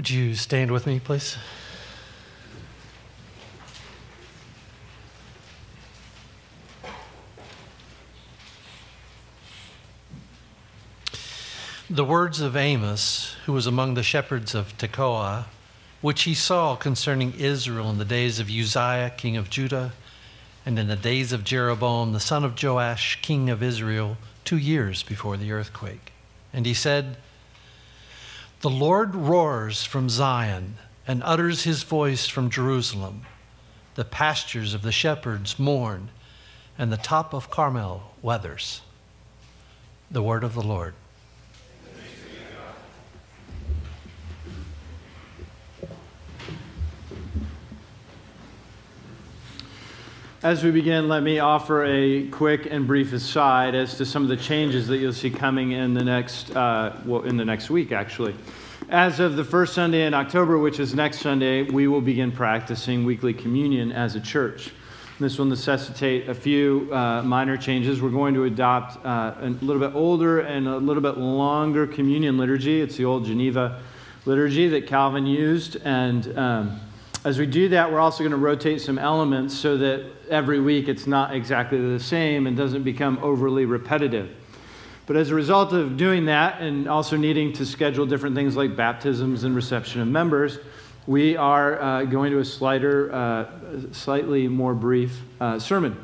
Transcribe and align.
Would 0.00 0.08
you 0.08 0.34
stand 0.34 0.70
with 0.70 0.86
me, 0.86 0.98
please? 0.98 1.36
The 11.90 12.02
words 12.02 12.40
of 12.40 12.56
Amos, 12.56 13.36
who 13.44 13.52
was 13.52 13.66
among 13.66 13.92
the 13.92 14.02
shepherds 14.02 14.54
of 14.54 14.74
Tekoa, 14.78 15.44
which 16.00 16.22
he 16.22 16.32
saw 16.32 16.76
concerning 16.76 17.34
Israel 17.34 17.90
in 17.90 17.98
the 17.98 18.06
days 18.06 18.40
of 18.40 18.48
Uzziah, 18.48 19.12
king 19.18 19.36
of 19.36 19.50
Judah, 19.50 19.92
and 20.64 20.78
in 20.78 20.88
the 20.88 20.96
days 20.96 21.30
of 21.30 21.44
Jeroboam, 21.44 22.14
the 22.14 22.20
son 22.20 22.42
of 22.42 22.56
Joash, 22.62 23.20
king 23.20 23.50
of 23.50 23.62
Israel, 23.62 24.16
two 24.46 24.56
years 24.56 25.02
before 25.02 25.36
the 25.36 25.52
earthquake. 25.52 26.10
And 26.54 26.64
he 26.64 26.72
said, 26.72 27.18
The 28.60 28.68
Lord 28.68 29.14
roars 29.14 29.84
from 29.84 30.10
Zion 30.10 30.76
and 31.06 31.22
utters 31.22 31.62
his 31.62 31.82
voice 31.82 32.26
from 32.26 32.50
Jerusalem. 32.50 33.22
The 33.94 34.04
pastures 34.04 34.74
of 34.74 34.82
the 34.82 34.92
shepherds 34.92 35.58
mourn, 35.58 36.10
and 36.76 36.92
the 36.92 36.98
top 36.98 37.32
of 37.32 37.50
Carmel 37.50 38.14
weathers. 38.20 38.82
The 40.10 40.22
word 40.22 40.44
of 40.44 40.52
the 40.52 40.62
Lord. 40.62 40.92
As 50.42 50.64
we 50.64 50.70
begin, 50.70 51.06
let 51.06 51.22
me 51.22 51.38
offer 51.38 51.84
a 51.84 52.26
quick 52.28 52.64
and 52.64 52.86
brief 52.86 53.12
aside 53.12 53.74
as 53.74 53.98
to 53.98 54.06
some 54.06 54.22
of 54.22 54.30
the 54.30 54.38
changes 54.38 54.86
that 54.86 54.96
you'll 54.96 55.12
see 55.12 55.28
coming 55.28 55.72
in 55.72 55.92
the 55.92 56.02
next, 56.02 56.56
uh, 56.56 56.96
well, 57.04 57.24
in 57.24 57.36
the 57.36 57.44
next 57.44 57.68
week, 57.68 57.92
actually. 57.92 58.34
As 58.88 59.20
of 59.20 59.36
the 59.36 59.44
first 59.44 59.74
Sunday 59.74 60.06
in 60.06 60.14
October, 60.14 60.56
which 60.58 60.80
is 60.80 60.94
next 60.94 61.18
Sunday, 61.18 61.64
we 61.64 61.88
will 61.88 62.00
begin 62.00 62.32
practicing 62.32 63.04
weekly 63.04 63.34
communion 63.34 63.92
as 63.92 64.16
a 64.16 64.20
church. 64.20 64.70
This 65.18 65.36
will 65.36 65.44
necessitate 65.44 66.26
a 66.30 66.34
few 66.34 66.88
uh, 66.90 67.20
minor 67.20 67.58
changes. 67.58 68.00
We're 68.00 68.08
going 68.08 68.32
to 68.32 68.44
adopt 68.44 69.04
uh, 69.04 69.34
a 69.42 69.50
little 69.60 69.86
bit 69.86 69.94
older 69.94 70.40
and 70.40 70.66
a 70.66 70.78
little 70.78 71.02
bit 71.02 71.18
longer 71.18 71.86
communion 71.86 72.38
liturgy. 72.38 72.80
It's 72.80 72.96
the 72.96 73.04
old 73.04 73.26
Geneva 73.26 73.82
liturgy 74.24 74.68
that 74.68 74.86
Calvin 74.86 75.26
used, 75.26 75.76
and 75.84 76.38
um, 76.38 76.80
as 77.22 77.38
we 77.38 77.44
do 77.44 77.68
that, 77.68 77.92
we're 77.92 78.00
also 78.00 78.20
going 78.20 78.30
to 78.30 78.38
rotate 78.38 78.80
some 78.80 78.98
elements 78.98 79.54
so 79.54 79.76
that 79.76 80.10
every 80.30 80.58
week 80.58 80.88
it's 80.88 81.06
not 81.06 81.34
exactly 81.34 81.78
the 81.78 82.00
same 82.00 82.46
and 82.46 82.56
doesn't 82.56 82.82
become 82.82 83.18
overly 83.22 83.66
repetitive. 83.66 84.30
But 85.04 85.16
as 85.16 85.30
a 85.30 85.34
result 85.34 85.72
of 85.74 85.98
doing 85.98 86.26
that 86.26 86.62
and 86.62 86.88
also 86.88 87.16
needing 87.16 87.52
to 87.54 87.66
schedule 87.66 88.06
different 88.06 88.36
things 88.36 88.56
like 88.56 88.74
baptisms 88.74 89.44
and 89.44 89.54
reception 89.54 90.00
of 90.00 90.08
members, 90.08 90.58
we 91.06 91.36
are 91.36 91.80
uh, 91.80 92.04
going 92.04 92.30
to 92.32 92.38
a 92.38 92.44
slighter, 92.44 93.12
uh, 93.12 93.46
slightly 93.92 94.48
more 94.48 94.74
brief 94.74 95.20
uh, 95.40 95.58
sermon. 95.58 96.02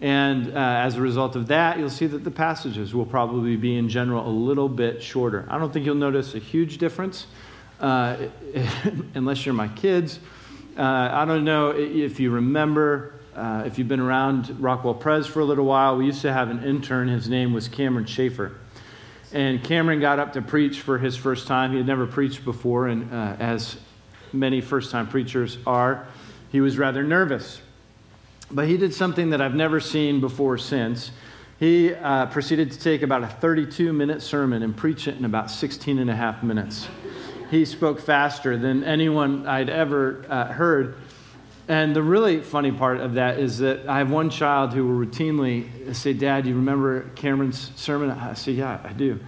And 0.00 0.48
uh, 0.48 0.58
as 0.58 0.96
a 0.96 1.02
result 1.02 1.36
of 1.36 1.48
that, 1.48 1.78
you'll 1.78 1.90
see 1.90 2.06
that 2.06 2.24
the 2.24 2.30
passages 2.30 2.94
will 2.94 3.06
probably 3.06 3.56
be, 3.56 3.76
in 3.76 3.88
general, 3.90 4.26
a 4.26 4.30
little 4.30 4.68
bit 4.68 5.02
shorter. 5.02 5.46
I 5.50 5.58
don't 5.58 5.72
think 5.72 5.84
you'll 5.84 5.96
notice 5.96 6.34
a 6.34 6.38
huge 6.38 6.78
difference 6.78 7.26
uh, 7.80 8.16
unless 9.14 9.44
you're 9.44 9.54
my 9.54 9.68
kids 9.68 10.20
uh, 10.76 11.10
I 11.12 11.24
don't 11.24 11.44
know 11.44 11.70
if 11.70 12.20
you 12.20 12.30
remember, 12.30 13.14
uh, 13.34 13.62
if 13.64 13.78
you've 13.78 13.88
been 13.88 14.00
around 14.00 14.46
Rockwall 14.60 15.00
Pres 15.00 15.26
for 15.26 15.40
a 15.40 15.44
little 15.44 15.64
while, 15.64 15.96
we 15.96 16.04
used 16.04 16.20
to 16.22 16.32
have 16.32 16.50
an 16.50 16.62
intern. 16.64 17.08
His 17.08 17.28
name 17.30 17.54
was 17.54 17.66
Cameron 17.66 18.04
Schaefer. 18.04 18.56
And 19.32 19.64
Cameron 19.64 20.00
got 20.00 20.18
up 20.18 20.34
to 20.34 20.42
preach 20.42 20.80
for 20.80 20.98
his 20.98 21.16
first 21.16 21.46
time. 21.46 21.70
He 21.70 21.78
had 21.78 21.86
never 21.86 22.06
preached 22.06 22.44
before, 22.44 22.88
and 22.88 23.12
uh, 23.12 23.36
as 23.38 23.78
many 24.34 24.60
first 24.60 24.90
time 24.90 25.08
preachers 25.08 25.56
are, 25.66 26.06
he 26.52 26.60
was 26.60 26.76
rather 26.76 27.02
nervous. 27.02 27.60
But 28.50 28.68
he 28.68 28.76
did 28.76 28.92
something 28.92 29.30
that 29.30 29.40
I've 29.40 29.54
never 29.54 29.80
seen 29.80 30.20
before 30.20 30.58
since. 30.58 31.10
He 31.58 31.94
uh, 31.94 32.26
proceeded 32.26 32.70
to 32.72 32.78
take 32.78 33.00
about 33.00 33.22
a 33.22 33.28
32 33.28 33.94
minute 33.94 34.20
sermon 34.20 34.62
and 34.62 34.76
preach 34.76 35.08
it 35.08 35.16
in 35.16 35.24
about 35.24 35.50
16 35.50 35.98
and 35.98 36.10
a 36.10 36.14
half 36.14 36.42
minutes 36.42 36.86
he 37.50 37.64
spoke 37.64 38.00
faster 38.00 38.56
than 38.56 38.84
anyone 38.84 39.46
I'd 39.46 39.68
ever 39.68 40.24
uh, 40.28 40.46
heard. 40.46 40.96
And 41.68 41.96
the 41.96 42.02
really 42.02 42.40
funny 42.40 42.70
part 42.70 43.00
of 43.00 43.14
that 43.14 43.38
is 43.38 43.58
that 43.58 43.88
I 43.88 43.98
have 43.98 44.10
one 44.10 44.30
child 44.30 44.72
who 44.72 44.86
will 44.86 45.06
routinely 45.06 45.94
say, 45.94 46.12
Dad, 46.12 46.46
you 46.46 46.54
remember 46.54 47.08
Cameron's 47.16 47.72
sermon? 47.74 48.10
I 48.10 48.34
say, 48.34 48.52
Yeah, 48.52 48.80
I 48.84 48.92
do. 48.92 49.18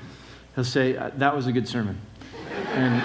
He'll 0.54 0.64
say, 0.64 0.96
uh, 0.96 1.10
That 1.16 1.34
was 1.34 1.46
a 1.46 1.52
good 1.52 1.66
sermon. 1.66 2.00
And 2.74 3.02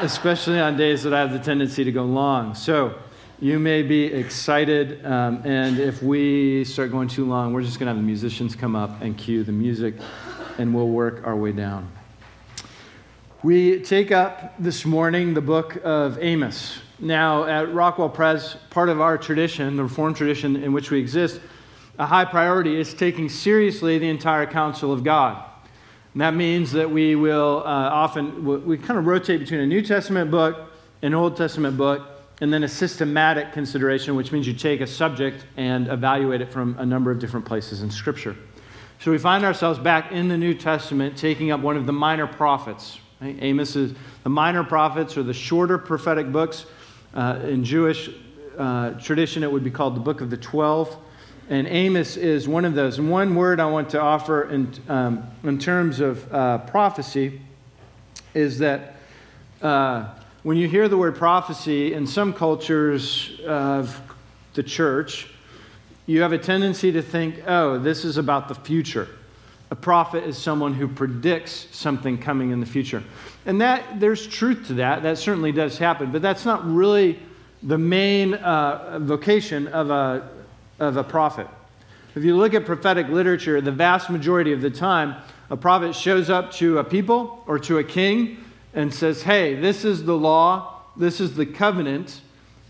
especially 0.04 0.60
on 0.60 0.76
days 0.76 1.02
that 1.02 1.12
I 1.12 1.20
have 1.20 1.32
the 1.32 1.38
tendency 1.38 1.82
to 1.82 1.90
go 1.90 2.04
long. 2.04 2.54
So 2.54 2.96
you 3.40 3.58
may 3.58 3.82
be 3.82 4.04
excited. 4.04 5.04
Um, 5.04 5.42
and 5.44 5.80
if 5.80 6.02
we 6.02 6.64
start 6.64 6.92
going 6.92 7.08
too 7.08 7.24
long, 7.24 7.52
we're 7.52 7.62
just 7.62 7.80
going 7.80 7.86
to 7.86 7.90
have 7.90 7.96
the 7.96 8.06
musicians 8.06 8.54
come 8.54 8.76
up 8.76 9.02
and 9.02 9.18
cue 9.18 9.42
the 9.42 9.52
music, 9.52 9.96
and 10.58 10.72
we'll 10.72 10.88
work 10.88 11.26
our 11.26 11.34
way 11.34 11.50
down. 11.50 11.90
We 13.44 13.80
take 13.80 14.10
up 14.10 14.54
this 14.58 14.86
morning 14.86 15.34
the 15.34 15.42
book 15.42 15.76
of 15.84 16.16
Amos. 16.18 16.78
Now, 16.98 17.44
at 17.44 17.68
Rockwall 17.68 18.14
Pres, 18.14 18.56
part 18.70 18.88
of 18.88 19.02
our 19.02 19.18
tradition, 19.18 19.76
the 19.76 19.82
Reformed 19.82 20.16
tradition 20.16 20.56
in 20.56 20.72
which 20.72 20.90
we 20.90 20.98
exist, 20.98 21.42
a 21.98 22.06
high 22.06 22.24
priority 22.24 22.80
is 22.80 22.94
taking 22.94 23.28
seriously 23.28 23.98
the 23.98 24.08
entire 24.08 24.46
counsel 24.46 24.94
of 24.94 25.04
God. 25.04 25.44
And 26.14 26.22
that 26.22 26.34
means 26.34 26.72
that 26.72 26.90
we 26.90 27.16
will 27.16 27.58
uh, 27.66 27.90
often, 27.90 28.46
we 28.66 28.78
kind 28.78 28.98
of 28.98 29.04
rotate 29.04 29.40
between 29.40 29.60
a 29.60 29.66
New 29.66 29.82
Testament 29.82 30.30
book, 30.30 30.70
an 31.02 31.12
Old 31.12 31.36
Testament 31.36 31.76
book, 31.76 32.00
and 32.40 32.50
then 32.50 32.64
a 32.64 32.68
systematic 32.68 33.52
consideration, 33.52 34.16
which 34.16 34.32
means 34.32 34.46
you 34.46 34.54
take 34.54 34.80
a 34.80 34.86
subject 34.86 35.44
and 35.58 35.88
evaluate 35.88 36.40
it 36.40 36.50
from 36.50 36.78
a 36.78 36.86
number 36.86 37.10
of 37.10 37.18
different 37.18 37.44
places 37.44 37.82
in 37.82 37.90
Scripture. 37.90 38.36
So 39.00 39.10
we 39.10 39.18
find 39.18 39.44
ourselves 39.44 39.78
back 39.78 40.12
in 40.12 40.28
the 40.28 40.38
New 40.38 40.54
Testament 40.54 41.18
taking 41.18 41.50
up 41.50 41.60
one 41.60 41.76
of 41.76 41.84
the 41.84 41.92
minor 41.92 42.26
prophets, 42.26 43.00
Right? 43.24 43.38
Amos 43.40 43.74
is 43.74 43.94
the 44.22 44.28
minor 44.28 44.62
prophets 44.62 45.16
or 45.16 45.22
the 45.22 45.32
shorter 45.32 45.78
prophetic 45.78 46.30
books. 46.30 46.66
Uh, 47.14 47.40
in 47.44 47.64
Jewish 47.64 48.10
uh, 48.58 48.90
tradition, 49.00 49.42
it 49.42 49.50
would 49.50 49.64
be 49.64 49.70
called 49.70 49.96
the 49.96 50.00
Book 50.00 50.20
of 50.20 50.28
the 50.28 50.36
Twelve. 50.36 50.94
And 51.48 51.66
Amos 51.66 52.18
is 52.18 52.46
one 52.46 52.66
of 52.66 52.74
those. 52.74 52.98
And 52.98 53.10
one 53.10 53.34
word 53.34 53.60
I 53.60 53.66
want 53.70 53.88
to 53.90 54.00
offer 54.00 54.50
in, 54.50 54.70
um, 54.90 55.26
in 55.42 55.58
terms 55.58 56.00
of 56.00 56.30
uh, 56.34 56.58
prophecy 56.58 57.40
is 58.34 58.58
that 58.58 58.96
uh, 59.62 60.10
when 60.42 60.58
you 60.58 60.68
hear 60.68 60.86
the 60.86 60.98
word 60.98 61.16
prophecy 61.16 61.94
in 61.94 62.06
some 62.06 62.34
cultures 62.34 63.40
of 63.46 64.02
the 64.52 64.62
church, 64.62 65.28
you 66.04 66.20
have 66.20 66.32
a 66.32 66.38
tendency 66.38 66.92
to 66.92 67.00
think, 67.00 67.42
oh, 67.46 67.78
this 67.78 68.04
is 68.04 68.18
about 68.18 68.48
the 68.48 68.54
future. 68.54 69.08
A 69.74 69.76
prophet 69.76 70.22
is 70.22 70.38
someone 70.38 70.72
who 70.72 70.86
predicts 70.86 71.66
something 71.72 72.16
coming 72.16 72.52
in 72.52 72.60
the 72.60 72.66
future. 72.66 73.02
And 73.44 73.60
that 73.60 73.98
there's 73.98 74.24
truth 74.24 74.68
to 74.68 74.74
that. 74.74 75.02
That 75.02 75.18
certainly 75.18 75.50
does 75.50 75.78
happen, 75.78 76.12
but 76.12 76.22
that's 76.22 76.44
not 76.44 76.64
really 76.64 77.18
the 77.60 77.76
main 77.76 78.34
uh, 78.34 79.00
vocation 79.00 79.66
of 79.66 79.90
a, 79.90 80.28
of 80.78 80.96
a 80.96 81.02
prophet. 81.02 81.48
If 82.14 82.22
you 82.22 82.36
look 82.36 82.54
at 82.54 82.64
prophetic 82.64 83.08
literature, 83.08 83.60
the 83.60 83.72
vast 83.72 84.10
majority 84.10 84.52
of 84.52 84.60
the 84.60 84.70
time, 84.70 85.16
a 85.50 85.56
prophet 85.56 85.96
shows 85.96 86.30
up 86.30 86.52
to 86.52 86.78
a 86.78 86.84
people 86.84 87.42
or 87.48 87.58
to 87.58 87.78
a 87.78 87.84
king 87.84 88.44
and 88.74 88.94
says, 88.94 89.24
Hey, 89.24 89.56
this 89.56 89.84
is 89.84 90.04
the 90.04 90.16
law, 90.16 90.82
this 90.96 91.20
is 91.20 91.34
the 91.34 91.46
covenant. 91.46 92.20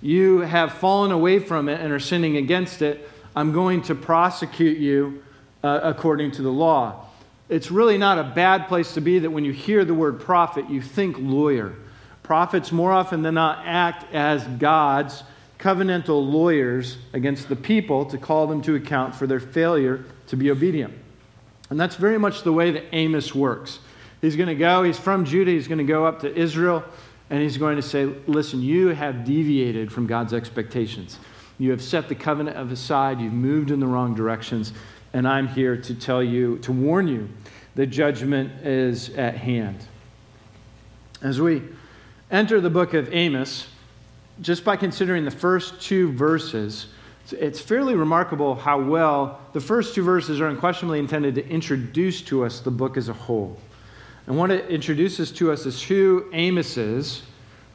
You 0.01 0.39
have 0.39 0.73
fallen 0.73 1.13
away 1.13 1.39
from 1.39 1.69
it 1.69 1.83
and 1.83 1.93
are 1.93 2.01
sinning 2.01 2.39
against 2.39 2.81
it. 2.81 3.11
I'm 3.37 3.53
going 3.53 3.83
to 3.83 3.95
prosecute 3.95 4.79
you 4.79 5.23
uh, 5.65 5.81
according 5.83 6.31
to 6.31 6.43
the 6.43 6.51
law. 6.51 7.07
It's 7.49 7.71
really 7.71 7.97
not 7.97 8.19
a 8.19 8.25
bad 8.25 8.69
place 8.69 8.93
to 8.95 9.01
be 9.01 9.19
that 9.21 9.31
when 9.31 9.47
you 9.47 9.53
hear 9.53 9.85
the 9.85 9.95
word 9.95 10.21
prophet, 10.21 10.69
you 10.69 10.83
think 10.83 11.17
lawyer. 11.19 11.75
Prophets, 12.23 12.71
more 12.71 12.93
often 12.93 13.23
than 13.23 13.35
not, 13.35 13.63
act 13.65 14.13
as 14.13 14.45
God's 14.45 15.25
covenantal 15.59 16.31
lawyers 16.31 16.99
against 17.15 17.49
the 17.49 17.57
people 17.57 18.05
to 18.07 18.19
call 18.19 18.47
them 18.47 18.61
to 18.63 18.75
account 18.75 19.15
for 19.15 19.27
their 19.27 19.41
failure 19.41 20.05
to 20.27 20.37
be 20.37 20.51
obedient. 20.51 20.93
And 21.71 21.81
that's 21.81 21.97
very 21.97 22.19
much 22.19 22.43
the 22.43 22.53
way 22.53 22.71
that 22.73 22.85
Amos 22.93 23.35
works. 23.35 23.79
He's 24.21 24.37
going 24.37 24.49
to 24.49 24.55
go, 24.55 24.83
he's 24.83 24.99
from 24.99 25.25
Judah, 25.25 25.51
he's 25.51 25.69
going 25.69 25.79
to 25.79 25.85
go 25.85 26.05
up 26.05 26.21
to 26.21 26.35
Israel, 26.35 26.85
and 27.31 27.41
he's 27.41 27.57
going 27.57 27.77
to 27.77 27.83
say, 27.83 28.05
Listen, 28.27 28.61
you 28.61 28.89
have 28.89 29.25
deviated 29.25 29.91
from 29.91 30.07
God's 30.07 30.35
expectations. 30.35 31.19
You 31.57 31.71
have 31.71 31.83
set 31.83 32.09
the 32.09 32.15
covenant 32.15 32.71
aside, 32.71 33.21
you've 33.21 33.33
moved 33.33 33.71
in 33.71 33.81
the 33.81 33.87
wrong 33.87 34.15
directions 34.15 34.73
and 35.15 35.27
I'm 35.27 35.49
here 35.49 35.79
to 35.79 35.95
tell 35.95 36.23
you, 36.23 36.59
to 36.59 36.73
warn 36.73 37.09
you, 37.09 37.31
the 37.77 37.87
judgment 37.87 38.67
is 38.67 39.09
at 39.11 39.37
hand. 39.37 39.79
As 41.23 41.41
we 41.41 41.63
enter 42.31 42.61
the 42.61 42.69
book 42.69 42.93
of 42.93 43.13
Amos, 43.15 43.69
just 44.43 44.65
by 44.65 44.77
considering 44.77 45.25
the 45.25 45.31
first 45.31 45.81
two 45.81 46.13
verses, 46.13 46.89
it's 47.31 47.61
fairly 47.61 47.95
remarkable 47.95 48.55
how 48.57 48.79
well 48.79 49.41
the 49.55 49.61
first 49.61 49.95
two 49.95 50.03
verses 50.03 50.41
are 50.41 50.49
unquestionably 50.49 50.99
intended 50.99 51.37
to 51.37 51.49
introduce 51.49 52.21
to 52.23 52.45
us 52.45 52.61
the 52.61 52.71
book 52.71 52.97
as 52.99 53.09
a 53.09 53.15
whole. 53.15 53.59
And 54.27 54.37
what 54.37 54.51
it 54.51 54.69
introduces 54.69 55.33
to 55.33 55.53
us 55.53 55.65
is 55.65 55.83
who 55.83 56.29
Amos 56.33 56.77
is 56.77 57.23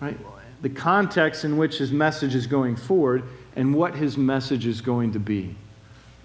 right? 0.02 0.18
The 0.62 0.70
context 0.70 1.46
in 1.46 1.58
which 1.58 1.78
his 1.78 1.92
message 1.92 2.36
is 2.36 2.48
going 2.48 2.76
forward 2.76 3.24
and 3.56 3.74
what 3.74 3.96
his 3.96 4.18
message 4.18 4.66
is 4.66 4.82
going 4.82 5.14
to 5.14 5.20
be. 5.20 5.56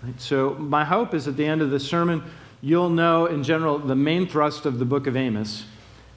Right? 0.05 0.21
So, 0.21 0.55
my 0.55 0.85
hope 0.85 1.15
is 1.15 1.29
at 1.29 1.37
the 1.39 1.47
end 1.47 1.63
of 1.63 1.71
the 1.71 1.81
sermon, 1.81 2.23
you'll 2.61 2.91
know 2.91 3.25
in 3.25 3.43
general 3.43 3.79
the 3.79 3.95
main 3.95 4.29
thrust 4.29 4.67
of 4.67 4.79
the 4.79 4.85
book 4.85 5.07
of 5.07 5.17
Amos, 5.17 5.65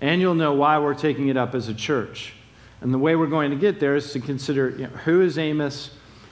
and 0.02 0.20
you'll 0.20 0.36
know 0.36 0.54
why 0.54 0.78
we're 0.78 0.94
taking 0.94 1.30
it 1.30 1.38
up 1.38 1.56
as 1.56 1.70
a 1.70 1.74
church. 1.74 2.34
And 2.82 2.94
the 2.94 2.98
way 2.98 3.16
we're 3.16 3.28
going 3.28 3.50
to 3.52 3.56
get 3.56 3.80
there 3.80 3.96
is 3.96 4.12
to 4.12 4.20
consider 4.20 4.72
you 4.72 4.84
know, 4.84 4.90
who 4.90 5.22
is 5.22 5.38
Amos, 5.38 5.92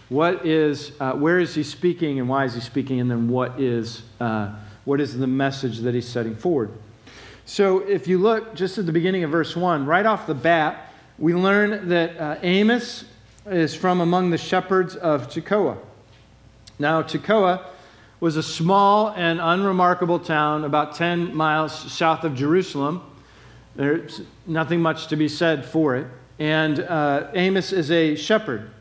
what 0.10 0.46
is, 0.46 0.92
uh, 1.00 1.14
where 1.14 1.40
is 1.40 1.56
he 1.56 1.64
speaking, 1.64 2.20
and 2.20 2.28
why 2.28 2.44
is 2.44 2.56
he 2.56 2.60
speaking, 2.60 3.00
and 3.00 3.10
then 3.10 3.30
what 3.30 3.58
is, 3.58 4.02
uh, 4.20 4.54
what 4.84 5.00
is 5.00 5.18
the 5.18 5.26
message 5.26 5.80
that 5.80 5.96
he's 5.96 6.08
setting 6.08 6.36
forward. 6.36 6.72
So, 7.46 7.80
if 7.80 8.06
you 8.06 8.18
look 8.18 8.54
just 8.54 8.78
at 8.78 8.86
the 8.86 8.92
beginning 8.92 9.24
of 9.24 9.32
verse 9.32 9.56
1, 9.56 9.86
right 9.86 10.06
off 10.06 10.28
the 10.28 10.36
bat, 10.36 10.92
we 11.18 11.34
learn 11.34 11.88
that 11.88 12.18
uh, 12.18 12.38
Amos 12.42 13.06
is 13.46 13.74
from 13.74 14.02
among 14.02 14.32
the 14.32 14.38
shepherds 14.38 14.98
of 14.98 15.30
Tekoa. 15.30 15.78
Now, 16.78 17.02
Tekoa 17.02 17.66
was 18.20 18.38
a 18.38 18.44
small 18.44 19.10
and 19.10 19.40
unremarkable 19.40 20.20
town 20.20 20.64
about 20.64 20.96
10 20.96 21.34
miles 21.36 21.74
south 21.92 22.24
of 22.24 22.36
Jerusalem. 22.36 23.02
There's 23.76 24.22
nothing 24.48 24.82
much 24.82 25.08
to 25.08 25.16
be 25.16 25.28
said 25.28 25.66
for 25.66 25.96
it. 25.96 26.08
And 26.40 26.80
uh, 26.80 27.28
Amos 27.34 27.72
is 27.72 27.92
a 27.92 28.16
shepherd. 28.16 28.72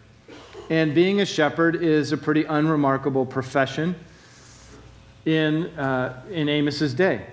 And 0.70 0.94
being 0.94 1.20
a 1.20 1.26
shepherd 1.26 1.76
is 1.82 2.12
a 2.12 2.16
pretty 2.16 2.44
unremarkable 2.44 3.26
profession 3.26 3.94
in, 5.24 5.66
uh, 5.78 6.22
in 6.30 6.48
Amos's 6.48 6.94
day. 6.94 7.26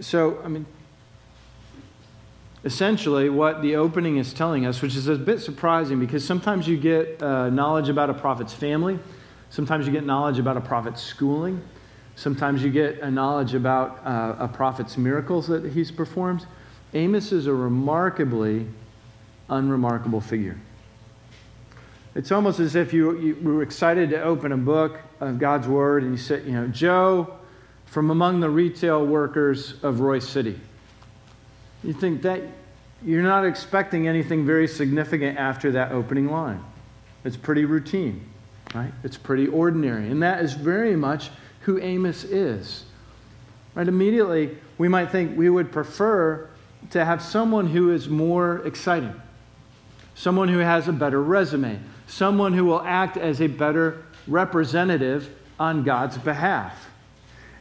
So, 0.00 0.40
I 0.44 0.48
mean, 0.48 0.66
essentially 2.64 3.28
what 3.28 3.62
the 3.62 3.76
opening 3.76 4.16
is 4.16 4.32
telling 4.32 4.66
us, 4.66 4.80
which 4.80 4.96
is 4.96 5.06
a 5.06 5.16
bit 5.16 5.40
surprising 5.40 6.00
because 6.00 6.24
sometimes 6.24 6.66
you 6.66 6.76
get 6.76 7.22
uh, 7.22 7.50
knowledge 7.50 7.88
about 7.88 8.10
a 8.10 8.14
prophet's 8.14 8.54
family, 8.54 8.98
sometimes 9.54 9.86
you 9.86 9.92
get 9.92 10.04
knowledge 10.04 10.40
about 10.40 10.56
a 10.56 10.60
prophet's 10.60 11.00
schooling, 11.00 11.62
sometimes 12.16 12.60
you 12.60 12.70
get 12.70 12.98
a 12.98 13.10
knowledge 13.10 13.54
about 13.54 14.04
uh, 14.04 14.34
a 14.40 14.48
prophet's 14.48 14.98
miracles 14.98 15.46
that 15.46 15.64
he's 15.72 15.92
performed. 15.92 16.44
Amos 16.92 17.30
is 17.30 17.46
a 17.46 17.54
remarkably 17.54 18.66
unremarkable 19.48 20.20
figure. 20.20 20.56
It's 22.16 22.32
almost 22.32 22.58
as 22.58 22.74
if 22.74 22.92
you, 22.92 23.16
you 23.20 23.36
were 23.42 23.62
excited 23.62 24.10
to 24.10 24.20
open 24.22 24.50
a 24.50 24.56
book 24.56 24.98
of 25.20 25.38
God's 25.38 25.68
Word 25.68 26.02
and 26.02 26.10
you 26.10 26.18
said, 26.18 26.44
you 26.44 26.52
know, 26.52 26.66
Joe 26.66 27.38
from 27.86 28.10
among 28.10 28.40
the 28.40 28.50
retail 28.50 29.06
workers 29.06 29.74
of 29.84 29.96
Royse 29.96 30.24
City. 30.24 30.58
You 31.84 31.92
think 31.92 32.22
that 32.22 32.40
you're 33.04 33.22
not 33.22 33.46
expecting 33.46 34.08
anything 34.08 34.44
very 34.44 34.66
significant 34.66 35.38
after 35.38 35.70
that 35.72 35.92
opening 35.92 36.28
line. 36.28 36.64
It's 37.24 37.36
pretty 37.36 37.64
routine, 37.64 38.26
right? 38.74 38.92
It's 39.02 39.16
pretty 39.16 39.46
ordinary. 39.46 40.10
And 40.10 40.22
that 40.22 40.42
is 40.42 40.52
very 40.52 40.96
much 40.96 41.30
who 41.60 41.80
Amos 41.80 42.24
is. 42.24 42.84
Right? 43.74 43.86
Immediately, 43.86 44.56
we 44.78 44.88
might 44.88 45.10
think 45.10 45.36
we 45.36 45.48
would 45.48 45.72
prefer 45.72 46.48
to 46.90 47.04
have 47.04 47.22
someone 47.22 47.66
who 47.66 47.92
is 47.92 48.08
more 48.08 48.58
exciting, 48.66 49.14
someone 50.14 50.48
who 50.48 50.58
has 50.58 50.88
a 50.88 50.92
better 50.92 51.22
resume, 51.22 51.80
someone 52.06 52.52
who 52.52 52.64
will 52.64 52.82
act 52.82 53.16
as 53.16 53.40
a 53.40 53.46
better 53.46 54.02
representative 54.26 55.30
on 55.58 55.84
God's 55.84 56.18
behalf. 56.18 56.90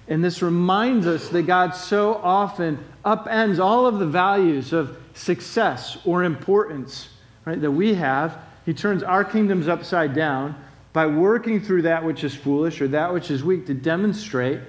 And 0.07 0.23
this 0.23 0.41
reminds 0.41 1.07
us 1.07 1.29
that 1.29 1.43
God 1.43 1.75
so 1.75 2.15
often 2.15 2.83
upends 3.05 3.59
all 3.59 3.85
of 3.85 3.99
the 3.99 4.05
values 4.05 4.73
of 4.73 4.97
success 5.13 5.97
or 6.03 6.23
importance 6.23 7.07
right, 7.45 7.59
that 7.61 7.71
we 7.71 7.93
have. 7.93 8.37
He 8.65 8.73
turns 8.73 9.03
our 9.03 9.23
kingdoms 9.23 9.67
upside 9.67 10.13
down 10.13 10.55
by 10.93 11.07
working 11.07 11.59
through 11.59 11.81
that 11.81 12.05
which 12.05 12.23
is 12.23 12.35
foolish 12.35 12.79
or 12.79 12.87
that 12.89 13.11
which 13.11 13.31
is 13.31 13.43
weak 13.43 13.65
to 13.65 13.73
demonstrate 13.73 14.59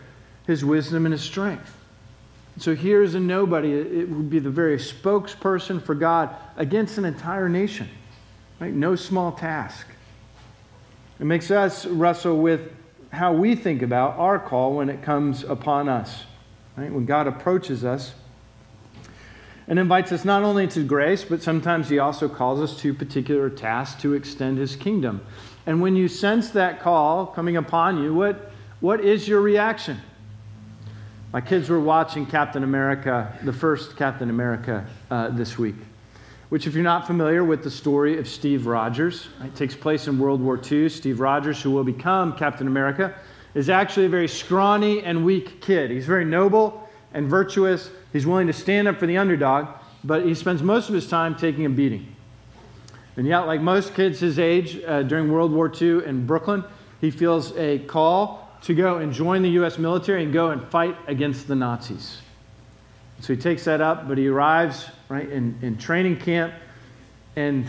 his 0.47 0.65
wisdom 0.65 1.07
and 1.07 1.13
his 1.13 1.23
strength. 1.23 1.77
So 2.59 2.75
here's 2.75 3.15
a 3.15 3.21
nobody. 3.21 3.73
It 3.73 4.09
would 4.09 4.31
be 4.31 4.39
the 4.39 4.51
very 4.51 4.79
spokesperson 4.79 5.83
for 5.83 5.95
God 5.95 6.35
against 6.57 6.99
an 6.99 7.05
entire 7.05 7.49
nation. 7.49 7.89
Right? 8.61 8.73
No 8.73 8.95
small 8.97 9.33
task. 9.33 9.87
It 11.19 11.25
makes 11.25 11.51
us 11.51 11.85
wrestle 11.87 12.39
with 12.39 12.73
how 13.11 13.33
we 13.33 13.55
think 13.55 13.83
about 13.83 14.19
our 14.19 14.39
call 14.39 14.75
when 14.75 14.89
it 14.89 15.03
comes 15.03 15.45
upon 15.45 15.89
us. 15.89 16.25
Right? 16.77 16.93
When 16.93 17.07
God 17.07 17.27
approaches 17.27 17.85
us 17.85 18.15
and 19.67 19.79
invites 19.79 20.13
us 20.13 20.25
not 20.25 20.43
only 20.43 20.67
to 20.69 20.85
grace, 20.85 21.25
but 21.25 21.43
sometimes 21.43 21.89
He 21.89 21.99
also 21.99 22.29
calls 22.29 22.61
us 22.61 22.79
to 22.81 22.95
particular 22.95 23.51
tasks 23.51 24.01
to 24.03 24.15
extend 24.15 24.59
His 24.59 24.77
kingdom. 24.77 25.25
And 25.67 25.81
when 25.81 25.97
you 25.97 26.09
sense 26.09 26.51
that 26.51 26.81
call 26.81 27.27
coming 27.27 27.57
upon 27.57 28.03
you, 28.03 28.15
what, 28.15 28.53
what 28.81 29.01
is 29.01 29.27
your 29.27 29.41
reaction? 29.41 30.01
My 31.33 31.41
kids 31.41 31.69
were 31.69 31.81
watching 31.81 32.27
Captain 32.27 32.63
America, 32.63 33.37
the 33.43 33.53
first 33.53 33.97
Captain 33.97 34.31
America, 34.31 34.87
uh, 35.11 35.31
this 35.31 35.59
week 35.59 35.77
which, 36.55 36.69
if 36.69 36.75
you're 36.75 36.85
not 36.85 37.05
familiar 37.05 37.43
with 37.43 37.65
the 37.65 37.71
story 37.71 38.17
of 38.17 38.29
Steve 38.29 38.67
Rogers, 38.67 39.29
it 39.43 39.57
takes 39.57 39.75
place 39.75 40.07
in 40.07 40.21
World 40.21 40.41
War 40.41 40.61
II. 40.71 40.89
Steve 40.89 41.19
Rogers, 41.19 41.61
who 41.61 41.73
will 41.73 41.83
become 41.83 42.37
Captain 42.37 42.69
America, 42.69 43.13
is 43.55 43.69
actually 43.69 44.07
a 44.07 44.09
very 44.09 44.29
scrawny 44.29 45.03
and 45.03 45.25
weak 45.25 45.61
kid. 45.61 45.91
He's 45.91 46.07
very 46.07 46.25
noble 46.25 46.89
and 47.13 47.29
virtuous. 47.29 47.91
He's 48.13 48.25
willing 48.25 48.47
to 48.47 48.53
stand 48.53 48.87
up 48.87 49.01
for 49.01 49.07
the 49.07 49.17
underdog, 49.17 49.67
but 50.05 50.25
he 50.25 50.33
spends 50.33 50.63
most 50.63 50.89
of 50.89 50.95
his 50.95 51.09
time 51.09 51.35
taking 51.35 51.67
a 51.67 51.71
beating. 51.71 52.14
And 53.17 53.27
yet, 53.27 53.41
like 53.41 53.61
most 53.61 53.95
kids 53.95 54.21
his 54.21 54.39
age 54.39 54.83
uh, 54.85 55.03
during 55.03 55.31
World 55.31 55.53
War 55.53 55.71
II 55.71 56.05
in 56.05 56.27
Brooklyn, 56.27 56.65
he 57.01 57.11
feels 57.11 57.57
a 57.57 57.79
call 57.81 58.51
to 58.63 58.75
go 58.75 58.97
and 58.99 59.13
join 59.13 59.43
the 59.43 59.51
U.S. 59.51 59.79
military 59.79 60.25
and 60.25 60.33
go 60.33 60.51
and 60.51 60.67
fight 60.69 60.97
against 61.07 61.47
the 61.47 61.55
Nazis. 61.55 62.21
So 63.21 63.35
he 63.35 63.41
takes 63.41 63.65
that 63.65 63.81
up, 63.81 64.09
but 64.09 64.19
he 64.19 64.27
arrives 64.27 64.89
right 65.09 65.29
in, 65.29 65.59
in 65.63 65.79
training 65.79 66.17
camp, 66.19 66.55
and 67.37 67.67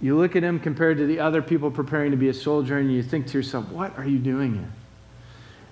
you 0.00 0.16
look 0.16 0.36
at 0.36 0.42
him 0.42 0.60
compared 0.60 0.98
to 0.98 1.06
the 1.06 1.20
other 1.20 1.42
people 1.42 1.70
preparing 1.70 2.10
to 2.10 2.16
be 2.16 2.28
a 2.28 2.34
soldier, 2.34 2.78
and 2.78 2.92
you 2.92 3.02
think 3.02 3.26
to 3.28 3.38
yourself, 3.38 3.68
what 3.70 3.96
are 3.98 4.06
you 4.06 4.18
doing 4.18 4.54
here? 4.54 4.70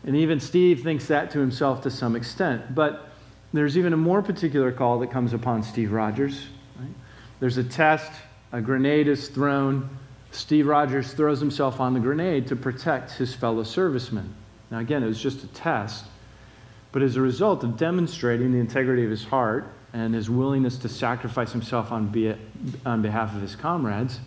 And 0.06 0.16
even 0.16 0.38
Steve 0.38 0.82
thinks 0.82 1.06
that 1.06 1.30
to 1.30 1.38
himself 1.38 1.82
to 1.82 1.90
some 1.90 2.14
extent. 2.14 2.74
But 2.74 3.08
there's 3.52 3.78
even 3.78 3.92
a 3.92 3.96
more 3.96 4.22
particular 4.22 4.70
call 4.72 4.98
that 4.98 5.10
comes 5.10 5.32
upon 5.32 5.62
Steve 5.62 5.92
Rogers. 5.92 6.46
Right? 6.78 6.88
There's 7.40 7.56
a 7.56 7.64
test, 7.64 8.12
a 8.54 8.60
grenade 8.60 9.08
is 9.08 9.26
thrown. 9.26 9.88
Steve 10.30 10.68
Rogers 10.68 11.12
throws 11.12 11.40
himself 11.40 11.80
on 11.80 11.92
the 11.92 11.98
grenade 11.98 12.46
to 12.46 12.54
protect 12.54 13.10
his 13.10 13.34
fellow 13.34 13.64
servicemen. 13.64 14.32
Now, 14.70 14.78
again, 14.78 15.02
it 15.02 15.08
was 15.08 15.20
just 15.20 15.42
a 15.42 15.48
test. 15.48 16.04
But 16.92 17.02
as 17.02 17.16
a 17.16 17.20
result 17.20 17.64
of 17.64 17.76
demonstrating 17.76 18.52
the 18.52 18.60
integrity 18.60 19.02
of 19.02 19.10
his 19.10 19.24
heart 19.24 19.66
and 19.92 20.14
his 20.14 20.30
willingness 20.30 20.78
to 20.78 20.88
sacrifice 20.88 21.50
himself 21.50 21.90
on, 21.90 22.06
be, 22.06 22.32
on 22.86 23.02
behalf 23.02 23.34
of 23.34 23.42
his 23.42 23.56
comrades, 23.56 24.20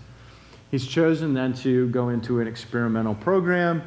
he's 0.71 0.85
chosen 0.85 1.33
then 1.33 1.53
to 1.53 1.87
go 1.91 2.09
into 2.09 2.41
an 2.41 2.49
experimental 2.49 3.15
program, 3.15 3.81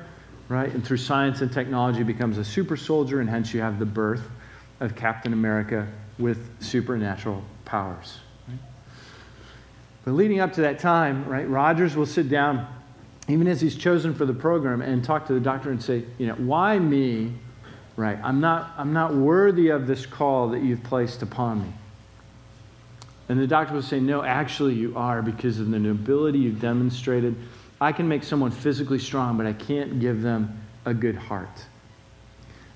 right? 0.49 0.73
And 0.73 0.83
through 0.83 0.97
science 0.97 1.43
and 1.43 1.53
technology 1.53 2.03
becomes 2.03 2.39
a 2.39 2.45
super 2.47 2.79
soldier, 2.79 3.21
and 3.21 3.29
hence 3.29 3.53
you 3.53 3.61
have 3.61 3.79
the 3.79 3.85
birth 3.85 4.27
of 4.81 4.97
Captain 4.97 5.35
America 5.35 5.87
with 6.19 6.49
supernatural 6.63 7.45
powers. 7.67 8.21
But 10.05 10.13
leading 10.13 10.41
up 10.41 10.53
to 10.55 10.63
that 10.63 10.79
time, 10.79 11.27
right, 11.27 11.49
Rogers 11.49 11.97
will 11.97 12.07
sit 12.07 12.29
down, 12.29 12.67
even 13.29 13.47
as 13.47 13.61
he's 13.61 13.77
chosen 13.77 14.15
for 14.15 14.25
the 14.25 14.35
program, 14.35 14.81
and 14.81 15.05
talk 15.05 15.27
to 15.27 15.35
the 15.35 15.41
doctor 15.41 15.71
and 15.71 15.83
say, 15.83 16.05
you 16.19 16.27
know, 16.27 16.35
why 16.35 16.79
me? 16.79 17.35
right. 18.01 18.19
I'm 18.25 18.41
not, 18.41 18.73
I'm 18.79 18.93
not 18.93 19.15
worthy 19.15 19.69
of 19.69 19.87
this 19.87 20.07
call 20.07 20.49
that 20.51 20.63
you've 20.63 20.83
placed 20.83 21.23
upon 21.23 21.63
me. 21.63 21.73
And 23.29 23.39
the 23.39 23.47
doctor 23.47 23.75
will 23.75 23.83
say, 23.83 24.01
No, 24.01 24.25
actually, 24.25 24.75
you 24.75 24.97
are 24.97 25.23
because 25.23 25.61
of 25.61 25.71
the 25.71 25.79
nobility 25.79 26.39
you've 26.39 26.61
demonstrated. 26.61 27.37
I 27.81 27.93
can 27.93 28.09
make 28.09 28.25
someone 28.25 28.51
physically 28.51 28.99
strong, 28.99 29.37
but 29.37 29.47
I 29.47 29.53
can't 29.53 30.01
give 30.01 30.23
them 30.23 30.61
a 30.85 30.93
good 30.95 31.15
heart. 31.15 31.65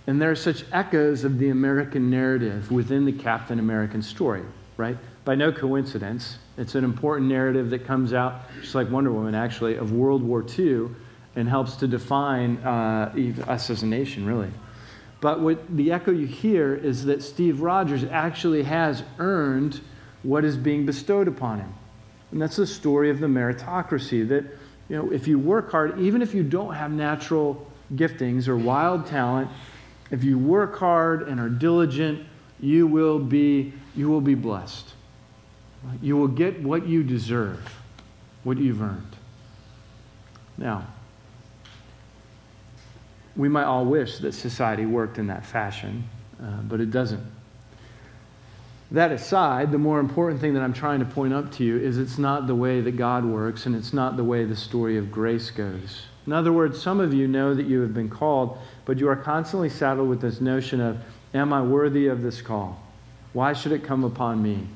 And 0.06 0.20
there 0.20 0.30
are 0.30 0.36
such 0.36 0.64
echoes 0.70 1.24
of 1.24 1.38
the 1.38 1.48
American 1.48 2.10
narrative 2.10 2.70
within 2.70 3.06
the 3.06 3.12
Captain 3.12 3.58
American 3.58 4.02
story, 4.02 4.42
right? 4.76 4.96
By 5.24 5.34
no 5.34 5.50
coincidence, 5.50 6.38
it's 6.56 6.74
an 6.74 6.84
important 6.84 7.28
narrative 7.28 7.70
that 7.70 7.84
comes 7.84 8.12
out, 8.12 8.42
just 8.60 8.74
like 8.74 8.90
Wonder 8.90 9.10
Woman, 9.12 9.34
actually, 9.34 9.76
of 9.76 9.92
World 9.92 10.22
War 10.22 10.44
II 10.58 10.88
and 11.36 11.48
helps 11.48 11.76
to 11.76 11.88
define 11.88 12.58
uh, 12.58 13.12
us 13.46 13.70
as 13.70 13.82
a 13.82 13.86
nation, 13.86 14.24
really. 14.24 14.50
But 15.20 15.40
what 15.40 15.76
the 15.76 15.90
echo 15.90 16.12
you 16.12 16.26
hear 16.26 16.74
is 16.74 17.06
that 17.06 17.22
Steve 17.22 17.60
Rogers 17.60 18.04
actually 18.04 18.62
has 18.64 19.02
earned 19.18 19.80
what 20.22 20.44
is 20.44 20.56
being 20.56 20.86
bestowed 20.86 21.28
upon 21.28 21.60
him. 21.60 21.74
And 22.30 22.40
that's 22.40 22.56
the 22.56 22.66
story 22.66 23.10
of 23.10 23.20
the 23.20 23.26
meritocracy 23.26 24.28
that, 24.28 24.44
you 24.88 24.96
know, 24.96 25.12
if 25.12 25.26
you 25.26 25.38
work 25.38 25.70
hard, 25.70 25.98
even 25.98 26.22
if 26.22 26.34
you 26.34 26.42
don't 26.42 26.74
have 26.74 26.90
natural 26.90 27.66
giftings 27.94 28.48
or 28.48 28.56
wild 28.56 29.06
talent, 29.06 29.50
if 30.10 30.24
you 30.24 30.38
work 30.38 30.78
hard 30.78 31.28
and 31.28 31.40
are 31.40 31.48
diligent, 31.48 32.26
you 32.60 32.86
will 32.86 33.18
be, 33.18 33.72
you 33.96 34.08
will 34.08 34.20
be 34.20 34.34
blessed. 34.34 34.93
You 36.00 36.16
will 36.16 36.28
get 36.28 36.62
what 36.62 36.86
you 36.86 37.02
deserve, 37.02 37.76
what 38.42 38.58
you've 38.58 38.82
earned. 38.82 39.16
Now, 40.56 40.86
we 43.36 43.48
might 43.48 43.64
all 43.64 43.84
wish 43.84 44.18
that 44.18 44.32
society 44.32 44.86
worked 44.86 45.18
in 45.18 45.26
that 45.26 45.44
fashion, 45.44 46.04
uh, 46.40 46.62
but 46.62 46.80
it 46.80 46.90
doesn't. 46.90 47.24
That 48.90 49.10
aside, 49.10 49.72
the 49.72 49.78
more 49.78 49.98
important 49.98 50.40
thing 50.40 50.54
that 50.54 50.62
I'm 50.62 50.72
trying 50.72 51.00
to 51.00 51.04
point 51.04 51.32
up 51.32 51.50
to 51.52 51.64
you 51.64 51.78
is 51.78 51.98
it's 51.98 52.18
not 52.18 52.46
the 52.46 52.54
way 52.54 52.80
that 52.80 52.92
God 52.92 53.24
works 53.24 53.66
and 53.66 53.74
it's 53.74 53.92
not 53.92 54.16
the 54.16 54.22
way 54.22 54.44
the 54.44 54.54
story 54.54 54.98
of 54.98 55.10
grace 55.10 55.50
goes. 55.50 56.02
In 56.26 56.32
other 56.32 56.52
words, 56.52 56.80
some 56.80 57.00
of 57.00 57.12
you 57.12 57.26
know 57.26 57.54
that 57.54 57.66
you 57.66 57.80
have 57.80 57.92
been 57.92 58.08
called, 58.08 58.58
but 58.84 58.98
you 58.98 59.08
are 59.08 59.16
constantly 59.16 59.68
saddled 59.68 60.08
with 60.08 60.20
this 60.20 60.40
notion 60.40 60.80
of, 60.80 60.98
Am 61.34 61.52
I 61.52 61.60
worthy 61.60 62.06
of 62.06 62.22
this 62.22 62.40
call? 62.40 62.80
Why 63.32 63.52
should 63.52 63.72
it 63.72 63.82
come 63.82 64.04
upon 64.04 64.40
me? 64.40 64.68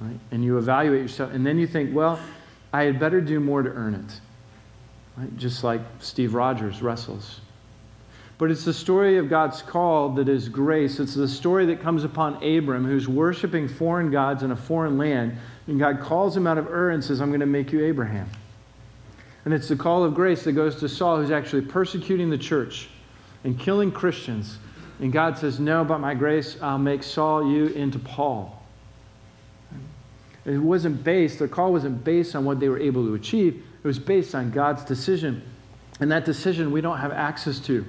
Right? 0.00 0.18
And 0.30 0.44
you 0.44 0.58
evaluate 0.58 1.02
yourself, 1.02 1.32
and 1.32 1.46
then 1.46 1.58
you 1.58 1.66
think, 1.66 1.94
Well, 1.94 2.18
I 2.72 2.82
had 2.84 2.98
better 2.98 3.20
do 3.20 3.40
more 3.40 3.62
to 3.62 3.70
earn 3.70 3.94
it. 3.94 4.20
Right? 5.16 5.36
Just 5.36 5.62
like 5.62 5.80
Steve 6.00 6.34
Rogers 6.34 6.82
wrestles. 6.82 7.40
But 8.36 8.50
it's 8.50 8.64
the 8.64 8.72
story 8.72 9.16
of 9.18 9.30
God's 9.30 9.62
call 9.62 10.10
that 10.10 10.28
is 10.28 10.48
grace. 10.48 10.98
It's 10.98 11.14
the 11.14 11.28
story 11.28 11.66
that 11.66 11.80
comes 11.80 12.02
upon 12.02 12.42
Abram, 12.42 12.84
who's 12.84 13.08
worshiping 13.08 13.68
foreign 13.68 14.10
gods 14.10 14.42
in 14.42 14.50
a 14.50 14.56
foreign 14.56 14.98
land. 14.98 15.38
And 15.68 15.78
God 15.78 16.00
calls 16.00 16.36
him 16.36 16.46
out 16.46 16.58
of 16.58 16.66
Ur 16.66 16.90
and 16.90 17.02
says, 17.02 17.20
I'm 17.20 17.28
going 17.28 17.40
to 17.40 17.46
make 17.46 17.72
you 17.72 17.84
Abraham. 17.84 18.28
And 19.44 19.54
it's 19.54 19.68
the 19.68 19.76
call 19.76 20.02
of 20.02 20.14
grace 20.14 20.42
that 20.44 20.52
goes 20.52 20.76
to 20.80 20.88
Saul, 20.88 21.18
who's 21.18 21.30
actually 21.30 21.62
persecuting 21.62 22.28
the 22.28 22.38
church 22.38 22.88
and 23.44 23.58
killing 23.58 23.92
Christians. 23.92 24.58
And 24.98 25.12
God 25.12 25.38
says, 25.38 25.60
No, 25.60 25.84
by 25.84 25.98
my 25.98 26.14
grace, 26.14 26.56
I'll 26.60 26.78
make 26.78 27.02
Saul 27.02 27.50
you 27.50 27.66
into 27.66 27.98
Paul. 27.98 28.53
It 30.44 30.58
wasn't 30.58 31.02
based, 31.02 31.38
the 31.38 31.48
call 31.48 31.72
wasn't 31.72 32.04
based 32.04 32.36
on 32.36 32.44
what 32.44 32.60
they 32.60 32.68
were 32.68 32.78
able 32.78 33.06
to 33.06 33.14
achieve, 33.14 33.64
it 33.82 33.86
was 33.86 33.98
based 33.98 34.34
on 34.34 34.50
God's 34.50 34.84
decision. 34.84 35.42
And 36.00 36.10
that 36.10 36.24
decision 36.24 36.72
we 36.72 36.80
don't 36.80 36.98
have 36.98 37.12
access 37.12 37.60
to. 37.60 37.84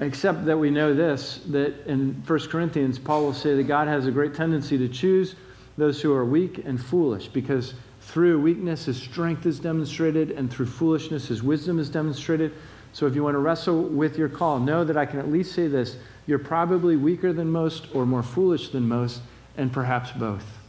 Except 0.00 0.46
that 0.46 0.58
we 0.58 0.70
know 0.70 0.94
this 0.94 1.40
that 1.48 1.86
in 1.86 2.22
1 2.26 2.38
Corinthians, 2.48 2.98
Paul 2.98 3.22
will 3.22 3.34
say 3.34 3.54
that 3.54 3.64
God 3.64 3.86
has 3.86 4.06
a 4.06 4.10
great 4.10 4.34
tendency 4.34 4.78
to 4.78 4.88
choose 4.88 5.34
those 5.76 6.00
who 6.00 6.12
are 6.12 6.24
weak 6.24 6.62
and 6.64 6.82
foolish 6.82 7.28
because 7.28 7.74
through 8.00 8.40
weakness, 8.40 8.86
his 8.86 8.96
strength 8.96 9.46
is 9.46 9.60
demonstrated, 9.60 10.32
and 10.32 10.50
through 10.50 10.66
foolishness, 10.66 11.28
his 11.28 11.42
wisdom 11.42 11.78
is 11.78 11.88
demonstrated. 11.88 12.52
So 12.92 13.06
if 13.06 13.14
you 13.14 13.22
want 13.22 13.34
to 13.34 13.38
wrestle 13.38 13.82
with 13.82 14.18
your 14.18 14.28
call, 14.28 14.58
know 14.58 14.84
that 14.84 14.96
I 14.96 15.06
can 15.06 15.20
at 15.20 15.30
least 15.30 15.52
say 15.52 15.68
this 15.68 15.96
you're 16.26 16.38
probably 16.38 16.96
weaker 16.96 17.32
than 17.32 17.50
most 17.50 17.88
or 17.94 18.06
more 18.06 18.22
foolish 18.22 18.70
than 18.70 18.88
most, 18.88 19.20
and 19.56 19.72
perhaps 19.72 20.12
both. 20.12 20.59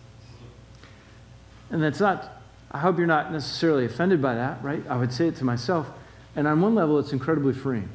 And 1.72 1.82
that's 1.82 2.00
not, 2.00 2.42
I 2.72 2.80
hope 2.80 2.98
you're 2.98 3.08
not 3.08 3.32
necessarily 3.32 3.86
offended 3.86 4.22
by 4.22 4.36
that, 4.36 4.64
right? 4.64 4.84
I 4.88 4.98
would 4.98 5.12
say 5.12 5.28
it 5.28 5.38
to 5.38 5.46
myself. 5.46 5.90
And 6.36 6.48
on 6.48 6.62
one 6.62 6.76
level, 6.76 7.00
it's 7.00 7.14
incredibly 7.14 7.54
freeing. 7.54 7.90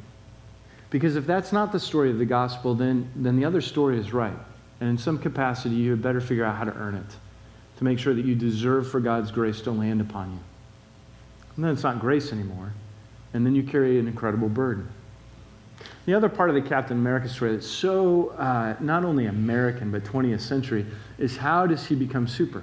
Because 0.91 1.17
if 1.17 1.27
that's 1.27 1.53
not 1.53 1.73
the 1.73 1.81
story 1.81 2.11
of 2.11 2.19
the 2.19 2.25
gospel, 2.25 2.75
then, 2.75 3.11
then 3.15 3.37
the 3.37 3.45
other 3.45 3.61
story 3.61 3.99
is 3.99 4.13
right. 4.13 4.37
And 4.81 4.89
in 4.89 4.99
some 4.99 5.19
capacity, 5.19 5.75
you 5.75 5.91
had 5.91 6.03
better 6.03 6.21
figure 6.21 6.45
out 6.45 6.57
how 6.57 6.65
to 6.65 6.75
earn 6.75 6.95
it 6.95 7.17
to 7.79 7.85
make 7.85 7.99
sure 7.99 8.15
that 8.15 8.25
you 8.25 8.35
deserve 8.35 8.91
for 8.91 9.01
God's 9.01 9.31
grace 9.31 9.61
to 9.63 9.71
land 9.71 10.01
upon 10.01 10.31
you. 10.33 10.39
And 11.57 11.65
then 11.65 11.73
it's 11.73 11.83
not 11.83 12.01
grace 12.01 12.33
anymore. 12.33 12.73
And 13.35 13.45
then 13.45 13.55
you 13.55 13.63
carry 13.63 13.99
an 13.99 14.07
incredible 14.07 14.49
burden. 14.49 14.89
The 16.07 16.15
other 16.15 16.29
part 16.29 16.49
of 16.49 16.55
the 16.55 16.63
Captain 16.63 16.97
America 16.97 17.29
story 17.29 17.53
that's 17.53 17.67
so 17.67 18.31
uh, 18.31 18.77
not 18.81 19.05
only 19.05 19.27
American 19.27 19.91
but 19.91 20.05
20th 20.05 20.41
century 20.41 20.87
is 21.19 21.37
how 21.37 21.67
does 21.67 21.85
he 21.85 21.95
become 21.95 22.27
super? 22.27 22.63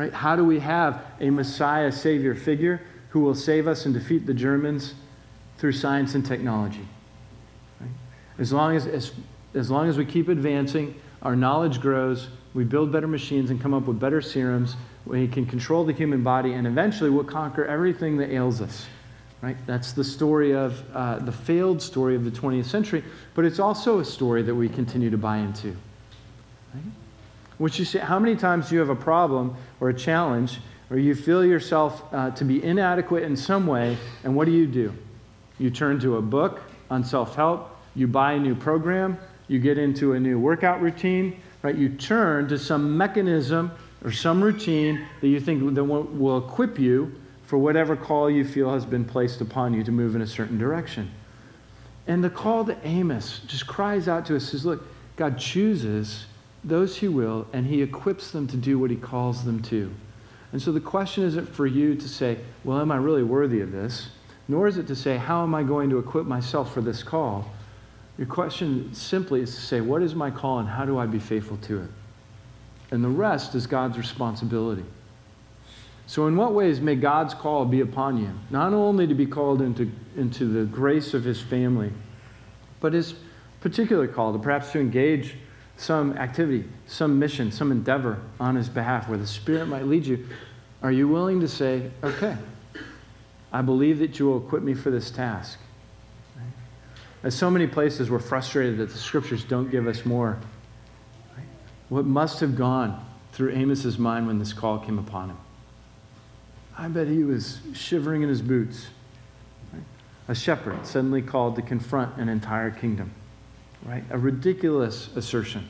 Right? 0.00 0.14
How 0.14 0.34
do 0.34 0.46
we 0.46 0.60
have 0.60 1.04
a 1.20 1.28
Messiah 1.28 1.92
Savior 1.92 2.34
figure 2.34 2.80
who 3.10 3.20
will 3.20 3.34
save 3.34 3.68
us 3.68 3.84
and 3.84 3.92
defeat 3.92 4.24
the 4.24 4.32
Germans 4.32 4.94
through 5.58 5.72
science 5.72 6.14
and 6.14 6.24
technology? 6.24 6.88
As 8.38 8.50
long 8.50 8.74
as, 8.74 8.86
as, 8.86 9.12
as 9.52 9.70
long 9.70 9.90
as 9.90 9.98
we 9.98 10.06
keep 10.06 10.28
advancing, 10.28 10.98
our 11.20 11.36
knowledge 11.36 11.82
grows, 11.82 12.28
we 12.54 12.64
build 12.64 12.90
better 12.90 13.06
machines 13.06 13.50
and 13.50 13.60
come 13.60 13.74
up 13.74 13.82
with 13.82 14.00
better 14.00 14.22
serums, 14.22 14.74
we 15.04 15.28
can 15.28 15.44
control 15.44 15.84
the 15.84 15.92
human 15.92 16.22
body, 16.22 16.54
and 16.54 16.66
eventually 16.66 17.10
we'll 17.10 17.22
conquer 17.22 17.66
everything 17.66 18.16
that 18.16 18.30
ails 18.30 18.62
us. 18.62 18.86
Right? 19.42 19.58
That's 19.66 19.92
the 19.92 20.04
story 20.04 20.54
of 20.54 20.82
uh, 20.94 21.18
the 21.18 21.32
failed 21.32 21.82
story 21.82 22.16
of 22.16 22.24
the 22.24 22.30
20th 22.30 22.64
century, 22.64 23.04
but 23.34 23.44
it's 23.44 23.58
also 23.58 23.98
a 23.98 24.04
story 24.06 24.40
that 24.44 24.54
we 24.54 24.70
continue 24.70 25.10
to 25.10 25.18
buy 25.18 25.36
into. 25.36 25.76
Right? 26.72 26.84
Which 27.60 27.78
you 27.78 27.84
say, 27.84 27.98
how 27.98 28.18
many 28.18 28.36
times 28.36 28.70
do 28.70 28.74
you 28.76 28.80
have 28.80 28.88
a 28.88 28.96
problem 28.96 29.54
or 29.80 29.90
a 29.90 29.94
challenge, 29.94 30.60
or 30.88 30.96
you 30.96 31.14
feel 31.14 31.44
yourself 31.44 32.02
uh, 32.10 32.30
to 32.30 32.42
be 32.42 32.64
inadequate 32.64 33.22
in 33.22 33.36
some 33.36 33.66
way, 33.66 33.98
and 34.24 34.34
what 34.34 34.46
do 34.46 34.50
you 34.50 34.66
do? 34.66 34.94
You 35.58 35.68
turn 35.68 36.00
to 36.00 36.16
a 36.16 36.22
book 36.22 36.62
on 36.90 37.04
self 37.04 37.36
help, 37.36 37.76
you 37.94 38.06
buy 38.06 38.32
a 38.32 38.38
new 38.38 38.54
program, 38.54 39.18
you 39.46 39.58
get 39.58 39.76
into 39.76 40.14
a 40.14 40.20
new 40.20 40.38
workout 40.38 40.80
routine, 40.80 41.38
right? 41.62 41.74
You 41.74 41.90
turn 41.90 42.48
to 42.48 42.58
some 42.58 42.96
mechanism 42.96 43.72
or 44.02 44.10
some 44.10 44.42
routine 44.42 45.06
that 45.20 45.28
you 45.28 45.38
think 45.38 45.74
that 45.74 45.84
will 45.84 46.38
equip 46.38 46.78
you 46.78 47.14
for 47.44 47.58
whatever 47.58 47.94
call 47.94 48.30
you 48.30 48.42
feel 48.42 48.72
has 48.72 48.86
been 48.86 49.04
placed 49.04 49.42
upon 49.42 49.74
you 49.74 49.84
to 49.84 49.92
move 49.92 50.16
in 50.16 50.22
a 50.22 50.26
certain 50.26 50.56
direction. 50.56 51.10
And 52.06 52.24
the 52.24 52.30
call 52.30 52.64
to 52.64 52.78
Amos 52.86 53.40
just 53.46 53.66
cries 53.66 54.08
out 54.08 54.24
to 54.26 54.36
us 54.36 54.48
says, 54.48 54.64
look, 54.64 54.82
God 55.16 55.38
chooses 55.38 56.24
those 56.62 56.96
he 56.96 57.08
will, 57.08 57.46
and 57.52 57.66
he 57.66 57.82
equips 57.82 58.30
them 58.30 58.46
to 58.48 58.56
do 58.56 58.78
what 58.78 58.90
he 58.90 58.96
calls 58.96 59.44
them 59.44 59.62
to. 59.62 59.92
And 60.52 60.60
so 60.60 60.72
the 60.72 60.80
question 60.80 61.24
isn't 61.24 61.48
for 61.48 61.66
you 61.66 61.94
to 61.94 62.08
say, 62.08 62.38
well, 62.64 62.80
am 62.80 62.90
I 62.90 62.96
really 62.96 63.22
worthy 63.22 63.60
of 63.60 63.72
this? 63.72 64.08
Nor 64.48 64.66
is 64.66 64.78
it 64.78 64.86
to 64.88 64.96
say, 64.96 65.16
how 65.16 65.42
am 65.42 65.54
I 65.54 65.62
going 65.62 65.90
to 65.90 65.98
equip 65.98 66.26
myself 66.26 66.74
for 66.74 66.80
this 66.80 67.02
call? 67.02 67.50
Your 68.20 68.26
question 68.26 68.92
simply 68.92 69.40
is 69.40 69.54
to 69.54 69.60
say, 69.62 69.80
What 69.80 70.02
is 70.02 70.14
my 70.14 70.30
call 70.30 70.58
and 70.58 70.68
how 70.68 70.84
do 70.84 70.98
I 70.98 71.06
be 71.06 71.18
faithful 71.18 71.56
to 71.56 71.80
it? 71.80 71.90
And 72.90 73.02
the 73.02 73.08
rest 73.08 73.54
is 73.54 73.66
God's 73.66 73.96
responsibility. 73.96 74.84
So, 76.06 76.26
in 76.26 76.36
what 76.36 76.52
ways 76.52 76.80
may 76.82 76.96
God's 76.96 77.32
call 77.32 77.64
be 77.64 77.80
upon 77.80 78.18
you? 78.18 78.30
Not 78.50 78.74
only 78.74 79.06
to 79.06 79.14
be 79.14 79.24
called 79.24 79.62
into, 79.62 79.90
into 80.18 80.44
the 80.44 80.66
grace 80.66 81.14
of 81.14 81.24
his 81.24 81.40
family, 81.40 81.94
but 82.80 82.92
his 82.92 83.14
particular 83.62 84.06
call 84.06 84.34
to 84.34 84.38
perhaps 84.38 84.70
to 84.72 84.80
engage 84.80 85.36
some 85.80 86.12
activity, 86.18 86.68
some 86.86 87.18
mission, 87.18 87.50
some 87.50 87.72
endeavor 87.72 88.18
on 88.38 88.54
his 88.54 88.68
behalf 88.68 89.08
where 89.08 89.16
the 89.16 89.26
Spirit 89.26 89.66
might 89.66 89.86
lead 89.86 90.04
you. 90.04 90.26
Are 90.82 90.92
you 90.92 91.08
willing 91.08 91.40
to 91.40 91.48
say, 91.48 91.90
okay, 92.04 92.36
I 93.50 93.62
believe 93.62 93.98
that 94.00 94.18
you 94.18 94.26
will 94.26 94.44
equip 94.46 94.62
me 94.62 94.74
for 94.74 94.90
this 94.90 95.10
task? 95.10 95.58
As 97.22 97.34
so 97.34 97.50
many 97.50 97.66
places 97.66 98.10
we're 98.10 98.18
frustrated 98.18 98.76
that 98.76 98.90
the 98.90 98.98
scriptures 98.98 99.42
don't 99.42 99.70
give 99.70 99.86
us 99.86 100.04
more. 100.04 100.38
What 101.88 102.04
must 102.04 102.40
have 102.40 102.56
gone 102.56 103.02
through 103.32 103.54
Amos's 103.54 103.98
mind 103.98 104.26
when 104.26 104.38
this 104.38 104.52
call 104.52 104.78
came 104.78 104.98
upon 104.98 105.30
him? 105.30 105.38
I 106.76 106.88
bet 106.88 107.08
he 107.08 107.24
was 107.24 107.60
shivering 107.72 108.22
in 108.22 108.28
his 108.28 108.42
boots. 108.42 108.88
A 110.28 110.34
shepherd 110.34 110.86
suddenly 110.86 111.22
called 111.22 111.56
to 111.56 111.62
confront 111.62 112.16
an 112.18 112.28
entire 112.28 112.70
kingdom. 112.70 113.12
Right? 113.84 114.04
A 114.10 114.18
ridiculous 114.18 115.14
assertion, 115.16 115.68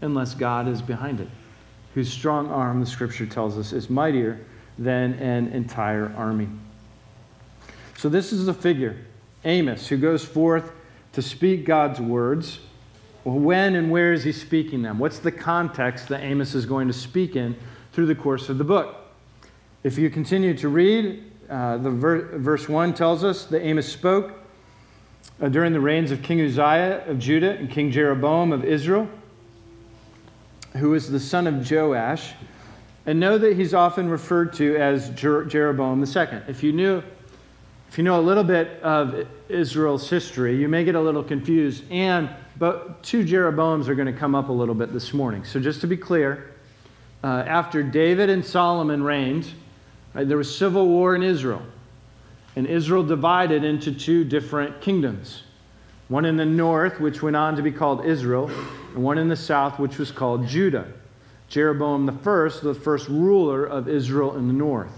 unless 0.00 0.34
God 0.34 0.68
is 0.68 0.82
behind 0.82 1.20
it, 1.20 1.28
whose 1.94 2.12
strong 2.12 2.48
arm, 2.50 2.80
the 2.80 2.86
scripture 2.86 3.26
tells 3.26 3.56
us, 3.56 3.72
is 3.72 3.88
mightier 3.88 4.40
than 4.78 5.14
an 5.14 5.48
entire 5.48 6.12
army. 6.16 6.48
So, 7.96 8.08
this 8.08 8.32
is 8.32 8.46
the 8.46 8.54
figure 8.54 8.96
Amos, 9.44 9.88
who 9.88 9.96
goes 9.96 10.24
forth 10.24 10.72
to 11.12 11.22
speak 11.22 11.64
God's 11.64 12.00
words. 12.00 12.60
Well, 13.24 13.38
when 13.38 13.74
and 13.74 13.90
where 13.90 14.12
is 14.12 14.24
he 14.24 14.32
speaking 14.32 14.82
them? 14.82 14.98
What's 14.98 15.18
the 15.18 15.32
context 15.32 16.08
that 16.08 16.22
Amos 16.22 16.54
is 16.54 16.66
going 16.66 16.86
to 16.88 16.94
speak 16.94 17.36
in 17.36 17.56
through 17.92 18.06
the 18.06 18.14
course 18.14 18.48
of 18.48 18.58
the 18.58 18.64
book? 18.64 18.96
If 19.82 19.98
you 19.98 20.10
continue 20.10 20.56
to 20.56 20.68
read, 20.68 21.24
uh, 21.48 21.78
the 21.78 21.90
ver- 21.90 22.38
verse 22.38 22.68
1 22.68 22.94
tells 22.94 23.24
us 23.24 23.44
that 23.46 23.64
Amos 23.64 23.90
spoke 23.90 24.38
uh, 25.40 25.48
during 25.48 25.72
the 25.72 25.80
reigns 25.80 26.10
of 26.10 26.22
King 26.22 26.40
Uzziah 26.40 27.04
of 27.06 27.18
Judah 27.18 27.52
and 27.52 27.70
King 27.70 27.90
Jeroboam 27.90 28.52
of 28.52 28.64
Israel, 28.64 29.08
who 30.76 30.90
was 30.90 31.10
the 31.10 31.20
son 31.20 31.46
of 31.46 31.70
Joash. 31.70 32.32
And 33.06 33.18
know 33.18 33.38
that 33.38 33.56
he's 33.56 33.72
often 33.72 34.10
referred 34.10 34.52
to 34.54 34.76
as 34.76 35.08
Jer- 35.10 35.44
Jeroboam 35.46 36.04
II. 36.04 36.42
If 36.46 36.62
you 36.62 36.72
knew 36.72 37.02
if 37.88 37.96
you 37.96 38.04
know 38.04 38.20
a 38.20 38.22
little 38.22 38.44
bit 38.44 38.82
of 38.82 39.26
Israel's 39.48 40.10
history, 40.10 40.54
you 40.54 40.68
may 40.68 40.84
get 40.84 40.94
a 40.94 41.00
little 41.00 41.22
confused. 41.22 41.84
And 41.90 42.28
but 42.58 43.02
two 43.02 43.24
Jeroboams 43.24 43.88
are 43.88 43.94
going 43.94 44.12
to 44.12 44.18
come 44.18 44.34
up 44.34 44.48
a 44.48 44.52
little 44.52 44.74
bit 44.74 44.92
this 44.92 45.14
morning. 45.14 45.44
So 45.44 45.60
just 45.60 45.80
to 45.82 45.86
be 45.86 45.96
clear, 45.96 46.52
uh, 47.22 47.44
after 47.46 47.82
David 47.82 48.30
and 48.30 48.44
Solomon 48.44 49.02
reigned, 49.02 49.50
right, 50.12 50.28
there 50.28 50.36
was 50.36 50.54
civil 50.54 50.86
war 50.86 51.14
in 51.14 51.22
Israel, 51.22 51.62
and 52.58 52.66
Israel 52.66 53.04
divided 53.04 53.62
into 53.62 53.92
two 53.92 54.24
different 54.24 54.80
kingdoms. 54.80 55.44
One 56.08 56.24
in 56.24 56.36
the 56.36 56.44
north, 56.44 56.98
which 56.98 57.22
went 57.22 57.36
on 57.36 57.54
to 57.54 57.62
be 57.62 57.70
called 57.70 58.04
Israel, 58.04 58.50
and 58.94 59.04
one 59.04 59.16
in 59.16 59.28
the 59.28 59.36
south, 59.36 59.78
which 59.78 59.96
was 59.96 60.10
called 60.10 60.44
Judah. 60.48 60.92
Jeroboam 61.48 62.18
first, 62.18 62.64
the 62.64 62.74
first 62.74 63.08
ruler 63.08 63.64
of 63.64 63.88
Israel 63.88 64.36
in 64.36 64.48
the 64.48 64.52
north. 64.52 64.90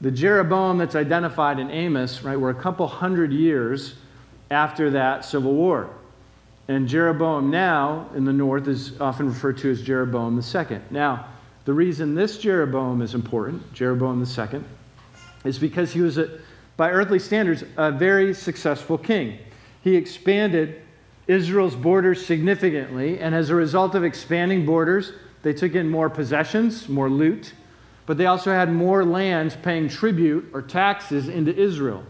The 0.00 0.10
Jeroboam 0.10 0.78
that's 0.78 0.94
identified 0.94 1.58
in 1.58 1.70
Amos, 1.70 2.22
right, 2.22 2.40
we're 2.40 2.48
a 2.48 2.54
couple 2.54 2.88
hundred 2.88 3.34
years 3.34 3.96
after 4.50 4.88
that 4.92 5.26
civil 5.26 5.52
war. 5.52 5.90
And 6.68 6.88
Jeroboam 6.88 7.50
now 7.50 8.08
in 8.14 8.24
the 8.24 8.32
north 8.32 8.66
is 8.66 8.98
often 8.98 9.28
referred 9.28 9.58
to 9.58 9.70
as 9.70 9.82
Jeroboam 9.82 10.40
II. 10.40 10.80
Now, 10.90 11.26
the 11.66 11.74
reason 11.74 12.14
this 12.14 12.38
Jeroboam 12.38 13.02
is 13.02 13.14
important, 13.14 13.74
Jeroboam 13.74 14.24
II, 14.24 14.64
is 15.44 15.58
because 15.58 15.92
he 15.92 16.00
was, 16.00 16.16
a, 16.16 16.40
by 16.76 16.90
earthly 16.90 17.18
standards, 17.18 17.64
a 17.76 17.90
very 17.90 18.34
successful 18.34 18.98
king. 18.98 19.38
He 19.82 19.96
expanded 19.96 20.82
Israel's 21.26 21.74
borders 21.74 22.24
significantly, 22.24 23.18
and 23.18 23.34
as 23.34 23.50
a 23.50 23.54
result 23.54 23.94
of 23.94 24.04
expanding 24.04 24.66
borders, 24.66 25.12
they 25.42 25.52
took 25.52 25.74
in 25.74 25.88
more 25.88 26.10
possessions, 26.10 26.88
more 26.88 27.08
loot, 27.08 27.52
but 28.04 28.16
they 28.16 28.26
also 28.26 28.52
had 28.52 28.72
more 28.72 29.04
lands 29.04 29.56
paying 29.56 29.88
tribute 29.88 30.50
or 30.52 30.62
taxes 30.62 31.28
into 31.28 31.54
Israel, 31.56 32.04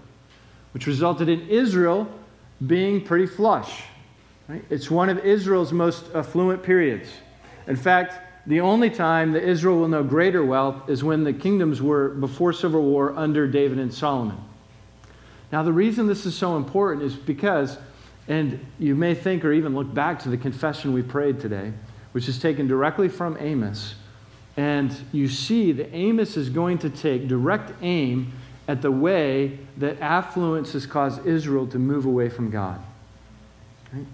which 0.73 0.87
resulted 0.87 1.29
in 1.29 1.49
Israel 1.49 2.09
being 2.67 3.03
pretty 3.03 3.27
flush. 3.27 3.85
Right? 4.49 4.65
It's 4.71 4.91
one 4.91 5.09
of 5.09 5.19
Israel's 5.25 5.73
most 5.73 6.07
affluent 6.15 6.63
periods. 6.63 7.09
In 7.67 7.77
fact, 7.77 8.21
the 8.47 8.61
only 8.61 8.91
time 8.91 9.33
that 9.33 9.43
Israel 9.43 9.79
will 9.79 9.89
know 9.89 10.05
greater 10.05 10.45
wealth 10.45 10.89
is 10.89 11.03
when 11.03 11.25
the 11.25 11.33
kingdoms 11.33 11.83
were 11.83 12.11
before 12.11 12.53
civil 12.53 12.83
war 12.83 13.13
under 13.17 13.49
David 13.49 13.79
and 13.79 13.93
Solomon. 13.93 14.37
Now, 15.53 15.63
the 15.63 15.73
reason 15.73 16.07
this 16.07 16.27
is 16.27 16.35
so 16.37 16.57
important 16.57 17.05
is 17.05 17.15
because, 17.15 17.79
and 18.29 18.65
you 18.79 18.95
may 18.95 19.15
think 19.15 19.45
or 19.45 19.53
even 19.53 19.75
look 19.75 19.93
back 19.93 20.19
to 20.21 20.29
the 20.29 20.37
confession 20.37 20.93
we 20.93 21.03
prayed 21.03 21.41
today, 21.41 21.73
which 22.13 22.29
is 22.29 22.39
taken 22.39 22.67
directly 22.67 23.09
from 23.09 23.37
Amos. 23.39 23.95
And 24.57 24.97
you 25.13 25.29
see 25.29 25.73
that 25.73 25.95
Amos 25.95 26.37
is 26.37 26.49
going 26.49 26.79
to 26.79 26.91
take 26.91 27.29
direct 27.29 27.73
aim 27.83 28.33
at 28.69 28.83
the 28.83 28.91
way 28.91 29.59
that 29.77 30.01
affluence 30.01 30.73
has 30.73 30.87
caused 30.87 31.25
Israel 31.27 31.67
to 31.69 31.79
move 31.79 32.07
away 32.07 32.29
from 32.29 32.51
God. 32.51 32.81
Right? 33.93 34.07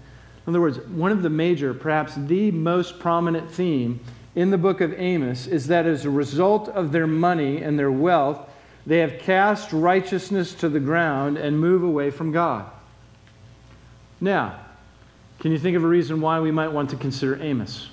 In 0.45 0.53
other 0.53 0.61
words, 0.61 0.79
one 0.89 1.11
of 1.11 1.23
the 1.23 1.29
major, 1.29 1.73
perhaps 1.73 2.15
the 2.15 2.51
most 2.51 2.99
prominent 2.99 3.49
theme 3.49 4.01
in 4.35 4.49
the 4.51 4.57
book 4.57 4.81
of 4.81 4.93
Amos 4.99 5.47
is 5.47 5.67
that 5.67 5.85
as 5.85 6.05
a 6.05 6.09
result 6.09 6.67
of 6.69 6.91
their 6.91 7.07
money 7.07 7.61
and 7.61 7.79
their 7.79 7.91
wealth, 7.91 8.49
they 8.85 8.99
have 8.99 9.19
cast 9.19 9.71
righteousness 9.71 10.53
to 10.55 10.69
the 10.69 10.79
ground 10.79 11.37
and 11.37 11.59
move 11.59 11.83
away 11.83 12.09
from 12.09 12.31
God. 12.31 12.69
Now, 14.19 14.59
can 15.39 15.51
you 15.51 15.59
think 15.59 15.75
of 15.75 15.83
a 15.83 15.87
reason 15.87 16.21
why 16.21 16.39
we 16.39 16.51
might 16.51 16.69
want 16.69 16.89
to 16.91 16.95
consider 16.95 17.41
Amos? 17.41 17.89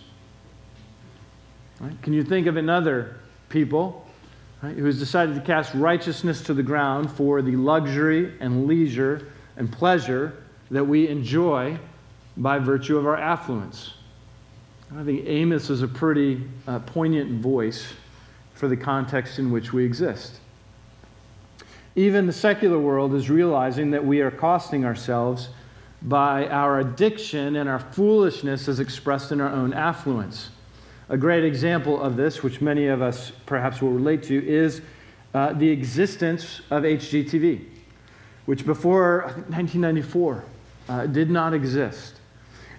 Right? 1.80 2.00
Can 2.02 2.12
you 2.12 2.22
think 2.22 2.46
of 2.46 2.56
another 2.56 3.16
people 3.48 4.06
right, 4.62 4.76
who 4.76 4.84
has 4.84 4.98
decided 4.98 5.34
to 5.34 5.40
cast 5.40 5.74
righteousness 5.74 6.42
to 6.42 6.54
the 6.54 6.62
ground 6.62 7.10
for 7.10 7.42
the 7.42 7.56
luxury 7.56 8.34
and 8.40 8.66
leisure 8.66 9.32
and 9.56 9.72
pleasure 9.72 10.44
that 10.70 10.84
we 10.84 11.08
enjoy 11.08 11.78
by 12.36 12.58
virtue 12.58 12.96
of 12.98 13.06
our 13.06 13.16
affluence? 13.16 13.94
I 14.96 15.04
think 15.04 15.24
Amos 15.26 15.70
is 15.70 15.82
a 15.82 15.88
pretty 15.88 16.44
uh, 16.66 16.80
poignant 16.80 17.40
voice 17.40 17.92
for 18.54 18.68
the 18.68 18.76
context 18.76 19.38
in 19.38 19.50
which 19.50 19.72
we 19.72 19.84
exist. 19.84 20.40
Even 21.96 22.26
the 22.26 22.32
secular 22.32 22.78
world 22.78 23.14
is 23.14 23.28
realizing 23.28 23.90
that 23.90 24.04
we 24.04 24.20
are 24.20 24.30
costing 24.30 24.84
ourselves 24.84 25.48
by 26.02 26.46
our 26.46 26.80
addiction 26.80 27.56
and 27.56 27.68
our 27.68 27.80
foolishness 27.80 28.68
as 28.68 28.80
expressed 28.80 29.32
in 29.32 29.40
our 29.40 29.50
own 29.50 29.72
affluence. 29.74 30.50
A 31.08 31.16
great 31.16 31.44
example 31.44 32.00
of 32.00 32.16
this, 32.16 32.42
which 32.42 32.60
many 32.60 32.86
of 32.86 33.02
us 33.02 33.32
perhaps 33.44 33.82
will 33.82 33.90
relate 33.90 34.22
to, 34.24 34.46
is 34.46 34.80
uh, 35.34 35.52
the 35.52 35.68
existence 35.68 36.60
of 36.70 36.84
HGTV, 36.84 37.64
which 38.46 38.64
before 38.64 39.22
1994 39.48 40.44
uh, 40.88 41.06
did 41.06 41.28
not 41.28 41.52
exist. 41.52 42.20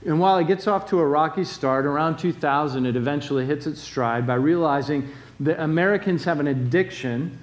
And 0.05 0.19
while 0.19 0.37
it 0.37 0.47
gets 0.47 0.67
off 0.67 0.89
to 0.89 0.99
a 0.99 1.05
rocky 1.05 1.43
start, 1.43 1.85
around 1.85 2.17
2000 2.17 2.85
it 2.85 2.95
eventually 2.95 3.45
hits 3.45 3.67
its 3.67 3.81
stride 3.81 4.25
by 4.25 4.35
realizing 4.35 5.09
that 5.41 5.61
Americans 5.61 6.23
have 6.23 6.39
an 6.39 6.47
addiction 6.47 7.37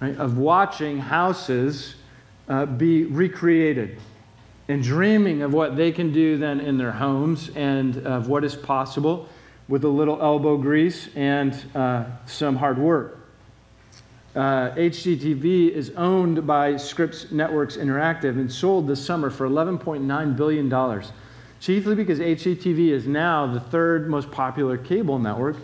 right, 0.00 0.16
of 0.16 0.38
watching 0.38 0.98
houses 0.98 1.94
uh, 2.48 2.66
be 2.66 3.04
recreated 3.04 3.98
and 4.68 4.82
dreaming 4.82 5.42
of 5.42 5.52
what 5.52 5.76
they 5.76 5.92
can 5.92 6.12
do 6.12 6.38
then 6.38 6.60
in 6.60 6.78
their 6.78 6.92
homes 6.92 7.50
and 7.54 7.98
of 8.06 8.28
what 8.28 8.44
is 8.44 8.54
possible 8.54 9.28
with 9.68 9.84
a 9.84 9.88
little 9.88 10.20
elbow 10.20 10.56
grease 10.56 11.08
and 11.14 11.64
uh, 11.74 12.04
some 12.26 12.56
hard 12.56 12.78
work. 12.78 13.20
Uh, 14.34 14.70
HGTV 14.70 15.70
is 15.70 15.90
owned 15.90 16.46
by 16.46 16.76
Scripps 16.76 17.30
Networks 17.30 17.76
Interactive 17.76 18.30
and 18.30 18.50
sold 18.50 18.88
this 18.88 19.04
summer 19.04 19.30
for 19.30 19.48
$11.9 19.48 20.36
billion 20.36 21.02
chiefly 21.60 21.94
because 21.94 22.18
HGTV 22.18 22.90
is 22.90 23.06
now 23.06 23.46
the 23.46 23.60
third 23.60 24.08
most 24.08 24.30
popular 24.30 24.76
cable 24.76 25.18
network 25.18 25.56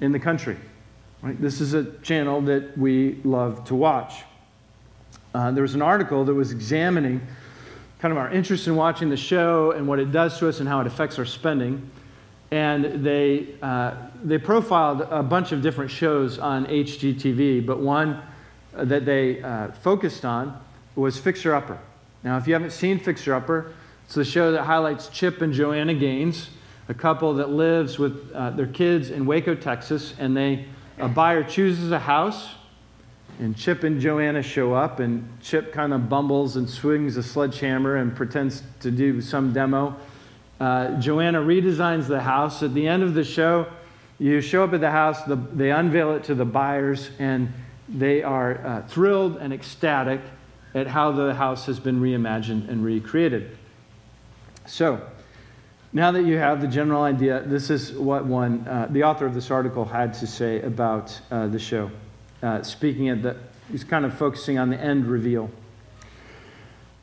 in 0.00 0.12
the 0.12 0.18
country. 0.18 0.56
Right? 1.22 1.40
This 1.40 1.60
is 1.60 1.74
a 1.74 1.84
channel 2.00 2.40
that 2.42 2.76
we 2.76 3.20
love 3.24 3.64
to 3.66 3.74
watch. 3.74 4.22
Uh, 5.34 5.50
there 5.50 5.62
was 5.62 5.74
an 5.74 5.82
article 5.82 6.24
that 6.24 6.34
was 6.34 6.52
examining 6.52 7.20
kind 7.98 8.12
of 8.12 8.18
our 8.18 8.30
interest 8.30 8.66
in 8.66 8.76
watching 8.76 9.08
the 9.08 9.16
show 9.16 9.72
and 9.72 9.88
what 9.88 9.98
it 9.98 10.12
does 10.12 10.38
to 10.38 10.48
us 10.48 10.60
and 10.60 10.68
how 10.68 10.80
it 10.80 10.86
affects 10.86 11.18
our 11.18 11.24
spending. 11.24 11.90
And 12.50 13.04
they, 13.04 13.48
uh, 13.60 13.94
they 14.22 14.38
profiled 14.38 15.00
a 15.02 15.22
bunch 15.22 15.52
of 15.52 15.62
different 15.62 15.90
shows 15.90 16.38
on 16.38 16.66
HGTV, 16.66 17.66
but 17.66 17.80
one 17.80 18.22
that 18.72 19.04
they 19.04 19.42
uh, 19.42 19.72
focused 19.72 20.24
on 20.24 20.60
was 20.94 21.18
Fixer 21.18 21.54
Upper. 21.54 21.78
Now, 22.22 22.36
if 22.36 22.46
you 22.46 22.52
haven't 22.52 22.72
seen 22.72 22.98
Fixer 22.98 23.34
Upper, 23.34 23.72
it's 24.04 24.14
the 24.14 24.24
show 24.24 24.52
that 24.52 24.64
highlights 24.64 25.08
Chip 25.08 25.42
and 25.42 25.52
Joanna 25.52 25.94
Gaines, 25.94 26.50
a 26.88 26.94
couple 26.94 27.34
that 27.34 27.50
lives 27.50 27.98
with 27.98 28.30
uh, 28.32 28.50
their 28.50 28.66
kids 28.66 29.10
in 29.10 29.26
Waco, 29.26 29.54
Texas, 29.54 30.14
and 30.18 30.36
they 30.36 30.66
a 30.98 31.08
buyer 31.08 31.44
chooses 31.44 31.92
a 31.92 31.98
house, 31.98 32.48
and 33.38 33.56
Chip 33.56 33.84
and 33.84 34.00
Joanna 34.00 34.42
show 34.42 34.72
up, 34.72 34.98
and 35.00 35.28
Chip 35.42 35.72
kind 35.72 35.92
of 35.92 36.08
bumbles 36.08 36.56
and 36.56 36.68
swings 36.68 37.16
a 37.16 37.22
sledgehammer 37.22 37.96
and 37.96 38.14
pretends 38.16 38.62
to 38.80 38.90
do 38.90 39.20
some 39.20 39.52
demo. 39.52 39.94
Uh, 40.58 40.98
Joanna 40.98 41.40
redesigns 41.40 42.06
the 42.06 42.20
house. 42.20 42.62
At 42.62 42.72
the 42.72 42.88
end 42.88 43.02
of 43.02 43.12
the 43.12 43.24
show, 43.24 43.66
you 44.18 44.40
show 44.40 44.64
up 44.64 44.72
at 44.72 44.80
the 44.80 44.90
house, 44.90 45.22
the, 45.24 45.36
they 45.36 45.70
unveil 45.70 46.14
it 46.14 46.24
to 46.24 46.34
the 46.34 46.46
buyers, 46.46 47.10
and 47.18 47.52
they 47.88 48.22
are 48.22 48.66
uh, 48.66 48.82
thrilled 48.88 49.36
and 49.36 49.52
ecstatic 49.52 50.20
at 50.74 50.86
how 50.86 51.12
the 51.12 51.34
house 51.34 51.66
has 51.66 51.78
been 51.78 52.00
reimagined 52.00 52.68
and 52.70 52.84
recreated. 52.84 53.56
So, 54.64 55.06
now 55.96 56.10
that 56.10 56.24
you 56.26 56.36
have 56.36 56.60
the 56.60 56.68
general 56.68 57.04
idea, 57.04 57.40
this 57.46 57.70
is 57.70 57.94
what 57.94 58.26
one, 58.26 58.68
uh, 58.68 58.86
the 58.90 59.02
author 59.02 59.24
of 59.24 59.32
this 59.32 59.50
article 59.50 59.82
had 59.82 60.12
to 60.12 60.26
say 60.26 60.60
about 60.60 61.18
uh, 61.30 61.46
the 61.46 61.58
show. 61.58 61.90
Uh, 62.42 62.62
speaking 62.62 63.08
at 63.08 63.22
the, 63.22 63.34
he's 63.72 63.82
kind 63.82 64.04
of 64.04 64.12
focusing 64.12 64.58
on 64.58 64.68
the 64.68 64.78
end 64.78 65.06
reveal. 65.06 65.50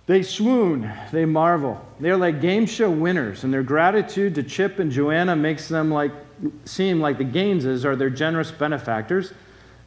They 0.05 0.21
swoon, 0.21 0.91
they 1.11 1.25
marvel. 1.25 1.83
They're 1.99 2.17
like 2.17 2.39
game 2.39 2.67
show 2.67 2.91
winners, 2.91 3.43
and 3.43 3.51
their 3.51 3.63
gratitude 3.63 4.35
to 4.35 4.43
Chip 4.43 4.77
and 4.77 4.91
Joanna 4.91 5.35
makes 5.35 5.67
them 5.67 5.89
like, 5.89 6.11
seem 6.65 7.01
like 7.01 7.17
the 7.17 7.23
Gaineses 7.23 7.85
are 7.85 7.95
their 7.95 8.11
generous 8.11 8.51
benefactors, 8.51 9.33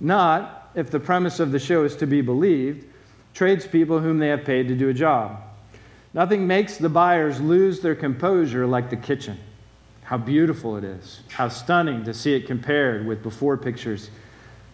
not, 0.00 0.72
if 0.74 0.90
the 0.90 0.98
premise 0.98 1.38
of 1.38 1.52
the 1.52 1.60
show 1.60 1.84
is 1.84 1.94
to 1.94 2.08
be 2.08 2.22
believed, 2.22 2.84
tradespeople 3.34 4.00
whom 4.00 4.18
they 4.18 4.30
have 4.30 4.44
paid 4.44 4.66
to 4.66 4.74
do 4.74 4.88
a 4.88 4.94
job. 4.94 5.44
Nothing 6.16 6.46
makes 6.46 6.78
the 6.78 6.88
buyers 6.88 7.42
lose 7.42 7.80
their 7.80 7.94
composure 7.94 8.66
like 8.66 8.88
the 8.88 8.96
kitchen. 8.96 9.38
How 10.02 10.16
beautiful 10.16 10.78
it 10.78 10.82
is. 10.82 11.20
How 11.28 11.48
stunning 11.48 12.04
to 12.04 12.14
see 12.14 12.32
it 12.32 12.46
compared 12.46 13.06
with 13.06 13.22
before 13.22 13.58
pictures. 13.58 14.08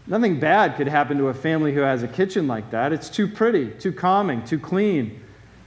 Nothing 0.06 0.38
bad 0.38 0.76
could 0.76 0.86
happen 0.86 1.18
to 1.18 1.28
a 1.28 1.34
family 1.34 1.74
who 1.74 1.80
has 1.80 2.04
a 2.04 2.08
kitchen 2.08 2.46
like 2.46 2.70
that. 2.70 2.92
It's 2.92 3.10
too 3.10 3.26
pretty, 3.26 3.70
too 3.72 3.92
calming, 3.92 4.44
too 4.44 4.60
clean. 4.60 5.20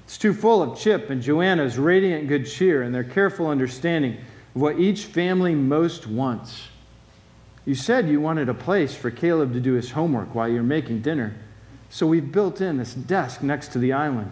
It's 0.05 0.17
too 0.17 0.33
full 0.33 0.63
of 0.63 0.79
Chip 0.79 1.09
and 1.09 1.21
Joanna's 1.21 1.77
radiant 1.77 2.29
good 2.29 2.45
cheer 2.45 2.83
and 2.83 2.95
their 2.95 3.03
careful 3.03 3.47
understanding 3.47 4.13
of 4.55 4.61
what 4.61 4.79
each 4.79 5.03
family 5.03 5.55
most 5.55 6.07
wants. 6.07 6.69
You 7.65 7.75
said 7.75 8.07
you 8.07 8.21
wanted 8.21 8.47
a 8.47 8.53
place 8.53 8.95
for 8.95 9.11
Caleb 9.11 9.51
to 9.51 9.59
do 9.59 9.73
his 9.73 9.91
homework 9.91 10.33
while 10.33 10.47
you're 10.47 10.63
making 10.63 11.01
dinner, 11.01 11.35
so 11.89 12.07
we've 12.07 12.31
built 12.31 12.61
in 12.61 12.77
this 12.77 12.93
desk 12.93 13.43
next 13.43 13.73
to 13.73 13.79
the 13.79 13.91
island. 13.91 14.31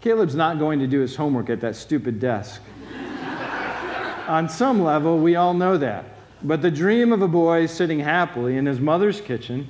Caleb's 0.00 0.34
not 0.34 0.58
going 0.58 0.78
to 0.78 0.86
do 0.86 1.00
his 1.00 1.16
homework 1.16 1.50
at 1.50 1.60
that 1.60 1.76
stupid 1.76 2.20
desk. 2.20 2.62
On 4.28 4.48
some 4.48 4.82
level, 4.82 5.18
we 5.18 5.36
all 5.36 5.54
know 5.54 5.78
that. 5.78 6.04
But 6.42 6.62
the 6.62 6.70
dream 6.70 7.12
of 7.12 7.22
a 7.22 7.28
boy 7.28 7.66
sitting 7.66 7.98
happily 7.98 8.56
in 8.56 8.66
his 8.66 8.78
mother's 8.78 9.20
kitchen, 9.20 9.66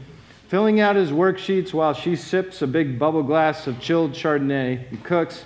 filling 0.49 0.81
out 0.81 0.97
his 0.97 1.11
worksheets 1.11 1.73
while 1.73 1.95
she 1.95 2.17
sips 2.17 2.61
a 2.61 2.67
big 2.67 2.99
bubble 2.99 3.23
glass 3.23 3.67
of 3.67 3.81
chilled 3.81 4.13
Chardonnay 4.13 4.91
and 4.91 5.03
cooks 5.05 5.45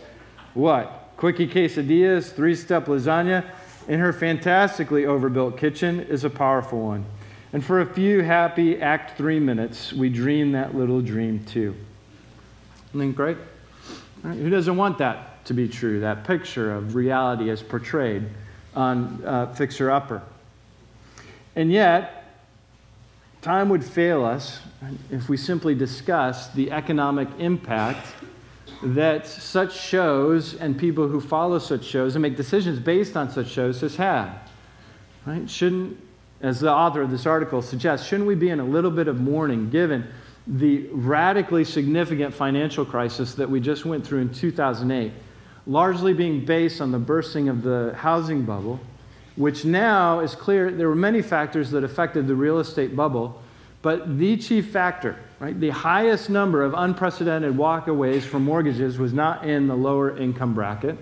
what? 0.55 1.11
Quickie 1.16 1.49
quesadillas, 1.49 2.33
three 2.33 2.55
step 2.55 2.87
lasagna, 2.87 3.45
in 3.88 4.01
her 4.01 4.12
fantastically 4.12 5.07
overbuilt 5.07 5.57
kitchen 5.57 6.01
is 6.01 6.25
a 6.25 6.31
powerful 6.31 6.81
one. 6.81 7.05
And 7.53 7.64
for 7.64 7.81
a 7.81 7.87
few 7.87 8.23
happy 8.23 8.81
Act 8.81 9.16
3 9.16 9.40
minutes, 9.40 9.92
we 9.92 10.09
dream 10.09 10.53
that 10.53 10.75
little 10.75 11.01
dream 11.01 11.45
too. 11.45 11.75
Isn't 12.90 13.01
that 13.01 13.16
great? 13.16 13.38
Right? 14.23 14.39
Who 14.39 14.51
doesn't 14.51 14.77
want 14.77 14.99
that 14.99 15.45
to 15.47 15.55
be 15.55 15.69
true, 15.69 16.01
that 16.01 16.25
picture 16.25 16.75
of 16.75 16.95
reality 16.95 17.51
as 17.51 17.63
portrayed 17.63 18.25
on 18.75 19.23
uh, 19.25 19.53
Fixer 19.55 19.91
Upper? 19.91 20.23
And 21.57 21.71
yet, 21.73 22.25
time 23.43 23.69
would 23.69 23.85
fail 23.85 24.25
us 24.25 24.61
if 25.11 25.29
we 25.29 25.37
simply 25.37 25.75
discuss 25.75 26.49
the 26.49 26.71
economic 26.71 27.29
impact 27.39 28.07
that 28.83 29.27
such 29.27 29.79
shows 29.79 30.55
and 30.55 30.79
people 30.79 31.09
who 31.09 31.21
follow 31.21 31.59
such 31.59 31.85
shows 31.85 32.15
and 32.15 32.23
make 32.23 32.37
decisions 32.37 32.79
based 32.79 33.17
on 33.17 33.31
such 33.31 33.49
shows 33.49 33.81
has 33.81 33.97
had. 33.97 34.33
Right? 35.27 35.49
Shouldn't, 35.49 35.99
as 36.41 36.61
the 36.61 36.71
author 36.71 37.03
of 37.03 37.11
this 37.11 37.27
article 37.27 37.63
suggests, 37.63 38.07
shouldn't 38.07 38.27
we 38.27 38.35
be 38.35 38.51
in 38.51 38.59
a 38.59 38.65
little 38.65 38.91
bit 38.91 39.09
of 39.09 39.21
mourning 39.21 39.71
given 39.71 40.07
the 40.47 40.87
radically 40.93 41.65
significant 41.65 42.35
financial 42.35 42.85
crisis 42.85 43.35
that 43.35 43.49
we 43.49 43.61
just 43.61 43.85
went 43.85 44.07
through 44.07 44.21
in 44.21 44.33
2008, 44.33 45.13
largely 45.67 46.13
being 46.13 46.45
based 46.45 46.81
on 46.81 46.91
the 46.91 46.99
bursting 46.99 47.49
of 47.49 47.63
the 47.63 47.95
housing 47.97 48.43
bubble, 48.43 48.81
which 49.37 49.65
now 49.65 50.21
is 50.21 50.35
clear 50.35 50.71
there 50.71 50.89
were 50.89 50.95
many 50.95 51.23
factors 51.23 51.71
that 51.71 51.85
affected 51.85 52.27
the 52.27 52.35
real 52.35 52.59
estate 52.59 52.97
bubble, 52.97 53.41
but 53.83 54.19
the 54.19 54.37
chief 54.37 54.71
factor, 54.71 55.17
right, 55.41 55.59
the 55.59 55.71
highest 55.71 56.29
number 56.29 56.63
of 56.63 56.75
unprecedented 56.75 57.55
walkaways 57.55 58.23
for 58.23 58.39
mortgages 58.39 58.99
was 58.99 59.13
not 59.13 59.45
in 59.45 59.67
the 59.69 59.75
lower 59.75 60.17
income 60.17 60.55
bracket. 60.55 60.97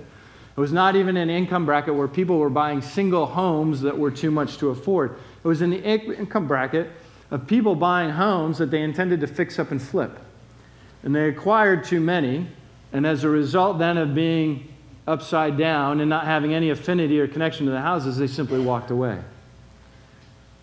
It 0.56 0.60
was 0.60 0.72
not 0.72 0.96
even 0.96 1.16
an 1.16 1.30
income 1.30 1.64
bracket 1.64 1.94
where 1.94 2.08
people 2.08 2.38
were 2.38 2.50
buying 2.50 2.82
single 2.82 3.24
homes 3.24 3.80
that 3.80 3.96
were 3.96 4.10
too 4.10 4.30
much 4.30 4.58
to 4.58 4.68
afford. 4.70 5.12
It 5.42 5.48
was 5.48 5.62
in 5.62 5.70
the 5.70 5.82
income 5.82 6.46
bracket 6.46 6.90
of 7.30 7.46
people 7.46 7.74
buying 7.74 8.10
homes 8.10 8.58
that 8.58 8.70
they 8.70 8.82
intended 8.82 9.20
to 9.20 9.26
fix 9.26 9.58
up 9.58 9.70
and 9.70 9.80
flip. 9.80 10.18
And 11.02 11.14
they 11.14 11.28
acquired 11.28 11.84
too 11.84 12.00
many, 12.00 12.46
and 12.92 13.06
as 13.06 13.24
a 13.24 13.28
result 13.28 13.78
then 13.78 13.96
of 13.96 14.14
being 14.14 14.68
upside 15.06 15.56
down 15.56 16.00
and 16.00 16.10
not 16.10 16.24
having 16.24 16.54
any 16.54 16.70
affinity 16.70 17.20
or 17.20 17.26
connection 17.26 17.66
to 17.66 17.72
the 17.72 17.80
houses, 17.80 18.18
they 18.18 18.26
simply 18.26 18.60
walked 18.60 18.90
away. 18.90 19.18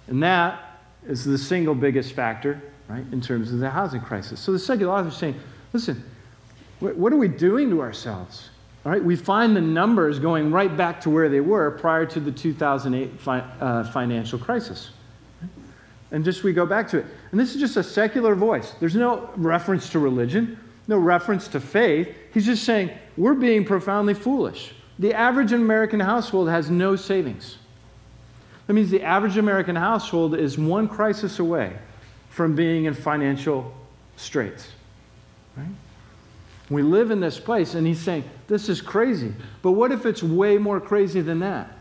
And 0.08 0.22
that 0.24 0.80
is 1.06 1.26
the 1.26 1.38
single 1.38 1.76
biggest 1.76 2.14
factor, 2.14 2.62
right, 2.88 3.06
in 3.12 3.22
terms 3.22 3.52
of 3.52 3.60
the 3.60 3.70
housing 3.70 4.02
crisis. 4.02 4.40
So 4.40 4.52
the 4.52 4.60
secular 4.60 4.94
author 4.94 5.10
is 5.10 5.18
saying, 5.18 5.40
listen, 5.74 6.04
what 6.80 7.12
are 7.12 7.18
we 7.18 7.28
doing 7.28 7.70
to 7.72 7.82
ourselves? 7.82 8.50
All 8.86 8.92
right, 8.92 9.04
we 9.04 9.16
find 9.16 9.56
the 9.56 9.62
numbers 9.62 10.20
going 10.20 10.52
right 10.52 10.76
back 10.76 11.02
to 11.02 11.10
where 11.10 11.28
they 11.28 11.42
were 11.42 11.72
prior 11.72 12.06
to 12.06 12.20
the 12.20 12.32
2008 12.32 13.20
fi- 13.20 13.40
uh, 13.40 13.84
financial 13.92 14.40
crisis. 14.40 14.92
And 16.12 16.24
just 16.24 16.44
we 16.44 16.54
go 16.54 16.66
back 16.66 16.88
to 16.90 17.00
it. 17.00 17.06
And 17.32 17.40
this 17.40 17.54
is 17.54 17.60
just 17.60 17.78
a 17.78 17.84
secular 17.84 18.34
voice. 18.36 18.74
There's 18.80 18.96
no 18.96 19.30
reference 19.36 19.90
to 19.90 20.00
religion, 20.00 20.58
no 20.88 20.98
reference 20.98 21.48
to 21.50 21.60
faith. 21.60 22.16
He's 22.34 22.46
just 22.46 22.64
saying, 22.64 22.92
we're 23.18 23.34
being 23.34 23.66
profoundly 23.66 24.14
foolish. 24.14 24.74
The 25.00 25.14
average 25.14 25.52
American 25.52 26.00
household 26.00 26.50
has 26.50 26.70
no 26.70 26.96
savings. 26.96 27.58
That 28.68 28.74
means 28.74 28.90
the 28.90 29.04
average 29.04 29.38
American 29.38 29.76
household 29.76 30.36
is 30.36 30.58
one 30.58 30.88
crisis 30.88 31.40
away 31.40 31.74
from 32.30 32.56
being 32.56 32.86
in 32.86 32.94
financial 32.94 33.74
straits. 34.16 34.70
Right? 35.56 35.68
We 36.70 36.84
live 36.84 37.12
in 37.12 37.22
this 37.22 37.40
place, 37.40 37.76
and 37.76 37.88
he's 37.88 38.02
saying, 38.02 38.26
This 38.48 38.68
is 38.68 38.82
crazy. 38.82 39.34
But 39.62 39.72
what 39.72 39.92
if 39.92 40.06
it's 40.06 40.22
way 40.22 40.58
more 40.58 40.82
crazy 40.82 41.22
than 41.22 41.40
that? 41.40 41.72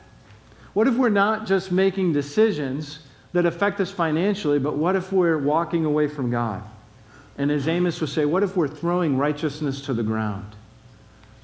What 0.74 0.86
if 0.86 0.94
we're 0.94 1.08
not 1.08 1.46
just 1.46 1.72
making 1.72 2.12
decisions 2.12 3.00
that 3.36 3.44
affect 3.44 3.78
us 3.80 3.90
financially, 3.90 4.58
but 4.58 4.76
what 4.76 4.96
if 4.96 5.12
we're 5.12 5.36
walking 5.36 5.84
away 5.84 6.08
from 6.08 6.30
God? 6.30 6.62
And 7.36 7.50
as 7.50 7.68
Amos 7.68 8.00
would 8.00 8.08
say, 8.08 8.24
what 8.24 8.42
if 8.42 8.56
we're 8.56 8.66
throwing 8.66 9.18
righteousness 9.18 9.82
to 9.82 9.92
the 9.92 10.02
ground? 10.02 10.56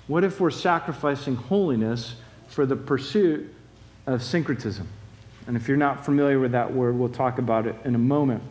What 0.07 0.24
if 0.24 0.40
we're 0.40 0.50
sacrificing 0.50 1.37
holiness 1.37 2.14
for 2.48 2.64
the 2.64 2.76
pursuit 2.76 3.55
of 4.07 4.22
syncretism? 4.22 4.88
And 5.46 5.55
if 5.55 5.68
you're 5.68 5.76
not 5.76 6.02
familiar 6.02 6.40
with 6.40 6.52
that 6.52 6.72
word, 6.72 6.98
we'll 6.98 7.11
talk 7.11 7.37
about 7.37 7.66
it 7.66 7.76
in 7.85 7.94
a 7.94 7.98
moment. 7.98 8.42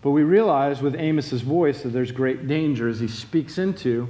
But 0.00 0.12
we 0.12 0.22
realize 0.22 0.80
with 0.80 0.94
Amos's 0.94 1.42
voice 1.42 1.82
that 1.82 1.88
there's 1.88 2.12
great 2.12 2.46
danger 2.46 2.88
as 2.88 3.00
he 3.00 3.08
speaks 3.08 3.58
into, 3.58 4.08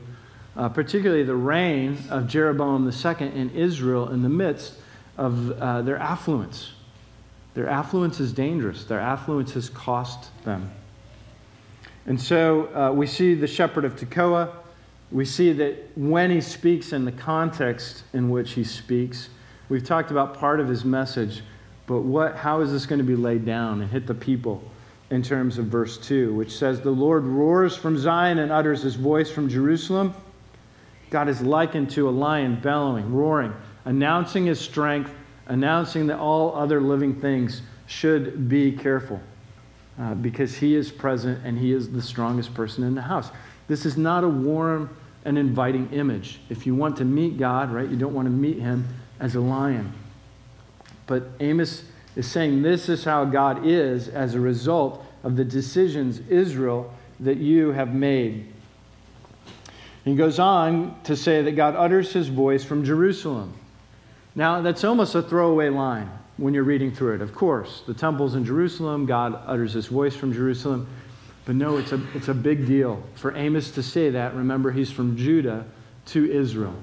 uh, 0.55 0.69
particularly 0.69 1.25
the 1.25 1.35
reign 1.35 1.97
of 2.11 2.29
Jeroboam 2.29 2.87
II 2.87 3.27
in 3.27 3.49
Israel 3.55 4.11
in 4.11 4.21
the 4.21 4.29
midst 4.29 4.75
of 5.17 5.53
uh, 5.53 5.81
their 5.81 5.97
affluence. 5.97 6.73
Their 7.55 7.69
affluence 7.69 8.19
is 8.21 8.33
dangerous, 8.33 8.85
their 8.85 9.01
affluence 9.01 9.53
has 9.53 9.69
cost 9.69 10.31
them. 10.45 10.71
And 12.07 12.21
so 12.21 12.75
uh, 12.75 12.93
we 12.93 13.07
see 13.07 13.35
the 13.35 13.47
shepherd 13.47 13.85
of 13.85 13.97
Tekoa. 13.97 14.51
We 15.11 15.25
see 15.25 15.53
that 15.53 15.91
when 15.97 16.31
he 16.31 16.41
speaks 16.41 16.93
and 16.93 17.07
the 17.07 17.13
context 17.13 18.05
in 18.13 18.31
which 18.31 18.53
he 18.53 18.65
speaks, 18.65 19.29
we've 19.69 19.85
talked 19.85 20.11
about 20.11 20.35
part 20.35 20.59
of 20.59 20.69
his 20.69 20.85
message, 20.85 21.43
but 21.87 22.01
what, 22.01 22.37
how 22.37 22.61
is 22.61 22.73
this 22.73 22.87
going 22.87 22.99
to 22.99 23.05
be 23.05 23.15
laid 23.15 23.45
down 23.45 23.83
and 23.83 23.91
hit 23.91 24.07
the 24.07 24.15
people 24.15 24.63
in 25.11 25.23
terms 25.23 25.59
of 25.59 25.67
verse 25.67 25.99
2, 25.99 26.35
which 26.35 26.57
says, 26.57 26.81
The 26.81 26.91
Lord 26.91 27.25
roars 27.25 27.77
from 27.77 27.99
Zion 27.99 28.39
and 28.39 28.51
utters 28.51 28.83
his 28.83 28.95
voice 28.95 29.31
from 29.31 29.49
Jerusalem. 29.49 30.15
God 31.11 31.29
is 31.29 31.43
likened 31.43 31.91
to 31.91 32.09
a 32.09 32.11
lion 32.11 32.59
bellowing, 32.63 33.13
roaring, 33.13 33.53
announcing 33.85 34.47
his 34.47 34.59
strength 34.59 35.13
announcing 35.53 36.07
that 36.07 36.19
all 36.19 36.55
other 36.57 36.81
living 36.81 37.15
things 37.21 37.61
should 37.87 38.49
be 38.49 38.73
careful 38.73 39.21
uh, 40.01 40.15
because 40.15 40.57
he 40.57 40.75
is 40.75 40.91
present 40.91 41.39
and 41.45 41.59
he 41.59 41.73
is 41.73 41.91
the 41.91 42.01
strongest 42.01 42.55
person 42.55 42.83
in 42.83 42.95
the 42.95 43.03
house. 43.03 43.31
This 43.69 43.85
is 43.85 43.99
not 43.99 44.25
a 44.25 44.29
warm 44.29 44.97
and 45.27 45.37
inviting 45.37 45.91
image. 45.93 46.41
If 46.49 46.67
you 46.67 46.75
want 46.75 46.97
to 46.97 47.05
meet 47.05 47.37
God, 47.37 47.71
right, 47.71 47.87
you 47.87 47.97
don't 47.97 48.15
want 48.15 48.25
to 48.25 48.33
meet 48.33 48.61
him 48.61 48.89
as 49.21 49.35
a 49.35 49.41
lion. 49.41 49.93
But 51.07 51.25
Amos 51.41 51.85
is 52.17 52.27
saying 52.27 52.63
this 52.63 52.89
is 52.89 53.05
how 53.05 53.27
God 53.27 53.67
is 53.67 54.09
as 54.09 54.35
a 54.35 54.41
result 54.41 55.05
of 55.23 55.37
the 55.37 55.45
decisions, 55.45 56.21
Israel, 56.31 56.91
that 57.21 57.37
you 57.37 57.73
have 57.73 57.95
made. 57.95 58.47
He 60.07 60.15
goes 60.15 60.39
on 60.39 60.99
to 61.03 61.15
say 61.15 61.43
that 61.43 61.53
God 61.53 61.77
utters 61.77 62.11
his 62.11 62.29
voice 62.29 62.65
from 62.65 62.87
Jerusalem. 62.87 63.53
Now, 64.35 64.63
that's 64.63 64.85
almost 64.85 65.15
a 65.15 65.23
throwaway 65.23 65.69
line 65.69 66.11
when 66.39 66.55
you're 66.55 66.65
reading 66.65 66.93
through 66.93 67.15
it. 67.17 67.21
Of 67.21 67.35
course, 67.35 67.83
the 67.87 67.95
temple's 67.95 68.35
in 68.35 68.45
Jerusalem, 68.45 69.07
God 69.07 69.39
utters 69.47 69.75
his 69.75 69.87
voice 69.87 70.17
from 70.17 70.33
Jerusalem. 70.33 70.87
But 71.45 71.57
no, 71.57 71.77
it's 71.77 71.93
a, 71.93 72.01
it's 72.15 72.29
a 72.29 72.35
big 72.35 72.67
deal. 72.67 73.03
For 73.17 73.37
Amos 73.37 73.73
to 73.73 73.83
say 73.83 74.11
that, 74.11 74.35
remember, 74.35 74.71
he's 74.71 74.91
from 74.91 75.17
Judah 75.17 75.67
to 76.07 76.31
Israel. 76.31 76.75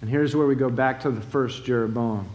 And 0.00 0.10
here's 0.10 0.36
where 0.36 0.46
we 0.46 0.54
go 0.54 0.68
back 0.68 1.00
to 1.00 1.10
the 1.10 1.20
first 1.20 1.64
Jeroboam. 1.64 2.28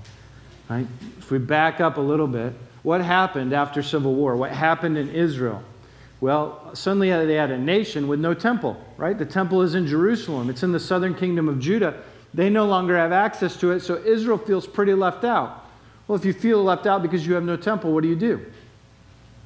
Right? 0.70 0.88
If 1.18 1.32
we 1.32 1.38
back 1.38 1.80
up 1.80 1.98
a 1.98 2.02
little 2.02 2.28
bit, 2.28 2.54
what 2.84 3.02
happened 3.02 3.54
after 3.54 3.84
civil 3.84 4.16
war? 4.16 4.36
What 4.36 4.52
happened 4.52 4.98
in 4.98 5.10
Israel? 5.10 5.64
Well, 6.22 6.72
suddenly 6.74 7.10
they 7.10 7.36
had 7.36 7.52
a 7.52 7.58
nation 7.58 8.08
with 8.08 8.20
no 8.20 8.34
temple, 8.34 8.84
right? 8.98 9.18
The 9.18 9.26
temple 9.26 9.62
is 9.62 9.76
in 9.76 9.88
Jerusalem. 9.88 10.50
It's 10.50 10.64
in 10.64 10.72
the 10.72 10.80
southern 10.80 11.16
kingdom 11.16 11.48
of 11.48 11.60
Judah. 11.60 12.02
They 12.34 12.50
no 12.50 12.66
longer 12.66 12.96
have 12.98 13.12
access 13.12 13.58
to 13.58 13.72
it, 13.72 13.80
so 13.82 13.98
Israel 13.98 14.38
feels 14.38 14.68
pretty 14.68 14.94
left 14.94 15.24
out. 15.24 15.66
Well, 16.08 16.18
if 16.18 16.26
you 16.26 16.34
feel 16.34 16.64
left 16.64 16.86
out 16.86 17.02
because 17.02 17.26
you 17.26 17.34
have 17.34 17.44
no 17.44 17.58
temple, 17.58 17.92
what 17.92 18.04
do 18.04 18.10
you 18.10 18.16
do? 18.16 18.46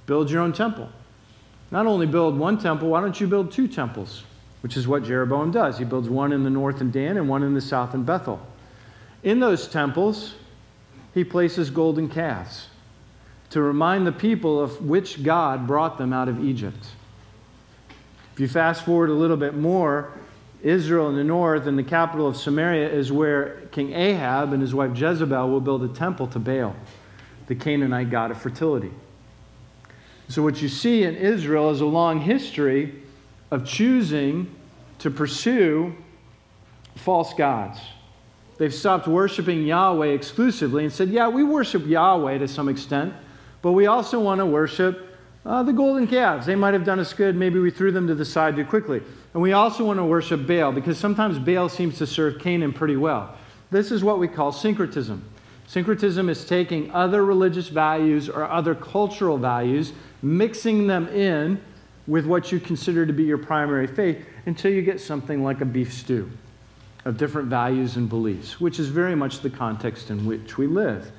Build 0.06 0.30
your 0.30 0.42
own 0.42 0.54
temple. 0.54 0.90
Not 1.72 1.88
only 1.88 2.06
build 2.06 2.38
one 2.38 2.58
temple, 2.58 2.90
why 2.90 3.02
don't 3.02 3.20
you 3.20 3.28
build 3.28 3.52
two 3.52 3.68
temples? 3.68 4.24
Which 4.62 4.78
is 4.78 4.88
what 4.88 5.04
Jeroboam 5.04 5.52
does. 5.52 5.78
He 5.78 5.86
builds 5.86 6.10
one 6.10 6.32
in 6.32 6.44
the 6.44 6.50
north 6.50 6.82
in 6.82 6.92
Dan 6.92 7.18
and 7.18 7.28
one 7.28 7.44
in 7.44 7.54
the 7.54 7.62
south 7.62 7.94
in 7.94 8.04
Bethel. 8.04 8.46
In 9.24 9.40
those 9.40 9.68
temples, 9.68 10.36
he 11.14 11.24
places 11.24 11.70
golden 11.70 12.10
calves 12.10 12.68
to 13.50 13.62
remind 13.62 14.08
the 14.08 14.12
people 14.12 14.62
of 14.62 14.86
which 14.86 15.24
God 15.24 15.68
brought 15.68 15.98
them 15.98 16.12
out 16.12 16.28
of 16.28 16.44
Egypt. 16.44 16.88
If 18.34 18.40
you 18.40 18.48
fast 18.48 18.84
forward 18.84 19.10
a 19.10 19.14
little 19.14 19.38
bit 19.38 19.54
more, 19.54 20.12
Israel 20.64 21.10
in 21.10 21.16
the 21.16 21.24
north 21.24 21.68
and 21.68 21.78
the 21.78 21.84
capital 21.84 22.26
of 22.26 22.38
Samaria 22.38 22.90
is 22.90 23.12
where 23.12 23.62
King 23.72 23.94
Ahab 23.94 24.54
and 24.54 24.62
his 24.62 24.74
wife 24.74 24.98
Jezebel 24.98 25.50
will 25.50 25.60
build 25.60 25.84
a 25.84 25.90
temple 25.90 26.26
to 26.28 26.40
Baal, 26.40 26.74
the 27.48 27.56
Canaanite 27.56 28.10
god 28.10 28.32
of 28.32 28.42
fertility. 28.42 28.92
So, 30.30 30.42
what 30.42 30.62
you 30.62 30.70
see 30.70 31.04
in 31.04 31.16
Israel 31.16 31.70
is 31.70 31.82
a 31.82 31.86
long 31.86 32.22
history 32.22 33.04
of 33.52 33.66
choosing 33.66 34.56
to 35.00 35.12
pursue 35.12 35.94
false 36.96 37.34
gods. 37.34 37.80
They've 38.58 38.74
stopped 38.74 39.06
worshiping 39.06 39.64
Yahweh 39.64 40.08
exclusively 40.08 40.86
and 40.86 40.94
said, 40.94 41.10
Yeah, 41.10 41.28
we 41.28 41.44
worship 41.44 41.86
Yahweh 41.86 42.38
to 42.38 42.48
some 42.48 42.70
extent, 42.70 43.14
but 43.62 43.74
we 43.74 43.88
also 43.88 44.18
want 44.20 44.40
to 44.40 44.46
worship 44.46 45.18
uh, 45.46 45.62
the 45.64 45.74
golden 45.74 46.08
calves. 46.08 46.46
They 46.46 46.56
might 46.56 46.74
have 46.74 46.86
done 46.86 47.00
us 47.00 47.14
good. 47.14 47.36
Maybe 47.36 47.60
we 47.60 47.70
threw 47.70 47.92
them 47.92 48.08
to 48.08 48.16
the 48.16 48.24
side 48.24 48.56
too 48.56 48.64
quickly. 48.64 49.02
And 49.34 49.42
we 49.42 49.54
also 49.54 49.84
want 49.84 50.00
to 50.00 50.06
worship 50.06 50.46
Baal 50.46 50.72
because 50.72 50.98
sometimes 50.98 51.40
Baal 51.40 51.70
seems 51.70 51.98
to 51.98 52.08
serve 52.08 52.40
Canaan 52.40 52.74
pretty 52.74 52.96
well. 52.96 53.36
This 53.72 53.92
is 53.92 54.04
what 54.04 54.20
we 54.20 54.28
call 54.28 54.52
syncretism. 54.52 55.24
Syncretism 55.66 56.30
is 56.30 56.46
taking 56.46 56.92
other 56.92 57.26
religious 57.26 57.70
values 57.70 58.30
or 58.30 58.44
other 58.44 58.76
cultural 58.76 59.38
values, 59.38 59.94
mixing 60.22 60.86
them 60.86 61.08
in 61.08 61.60
with 62.06 62.26
what 62.26 62.52
you 62.52 62.60
consider 62.60 63.06
to 63.06 63.14
be 63.14 63.24
your 63.24 63.38
primary 63.38 63.88
faith 63.88 64.26
until 64.46 64.72
you 64.72 64.82
get 64.82 65.00
something 65.00 65.44
like 65.44 65.62
a 65.62 65.66
beef 65.66 65.94
stew 65.94 66.30
of 67.06 67.18
different 67.18 67.48
values 67.48 67.96
and 67.96 68.10
beliefs, 68.10 68.62
which 68.62 68.80
is 68.80 68.88
very 68.88 69.16
much 69.16 69.40
the 69.40 69.50
context 69.50 70.10
in 70.10 70.26
which 70.26 70.58
we 70.58 70.68
live. 70.68 71.12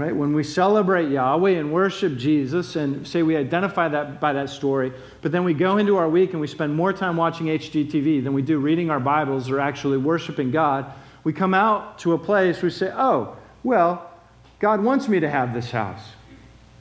Right? 0.00 0.16
When 0.16 0.32
we 0.32 0.44
celebrate 0.44 1.10
Yahweh 1.10 1.50
and 1.50 1.74
worship 1.74 2.16
Jesus 2.16 2.74
and 2.74 3.06
say 3.06 3.22
we 3.22 3.36
identify 3.36 3.86
that 3.88 4.18
by 4.18 4.32
that 4.32 4.48
story, 4.48 4.94
but 5.20 5.30
then 5.30 5.44
we 5.44 5.52
go 5.52 5.76
into 5.76 5.98
our 5.98 6.08
week 6.08 6.30
and 6.32 6.40
we 6.40 6.46
spend 6.46 6.74
more 6.74 6.90
time 6.94 7.18
watching 7.18 7.48
HGTV 7.48 8.24
than 8.24 8.32
we 8.32 8.40
do 8.40 8.58
reading 8.58 8.88
our 8.88 8.98
Bibles 8.98 9.50
or 9.50 9.60
actually 9.60 9.98
worshiping 9.98 10.52
God, 10.52 10.90
we 11.22 11.34
come 11.34 11.52
out 11.52 11.98
to 11.98 12.14
a 12.14 12.18
place 12.18 12.62
we 12.62 12.70
say, 12.70 12.90
oh, 12.96 13.36
well, 13.62 14.10
God 14.58 14.82
wants 14.82 15.06
me 15.06 15.20
to 15.20 15.28
have 15.28 15.52
this 15.52 15.70
house. 15.70 16.00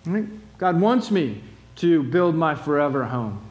Right? 0.06 0.24
God 0.58 0.80
wants 0.80 1.12
me 1.12 1.44
to 1.76 2.02
build 2.04 2.36
my 2.36 2.56
forever 2.56 3.04
home, 3.04 3.42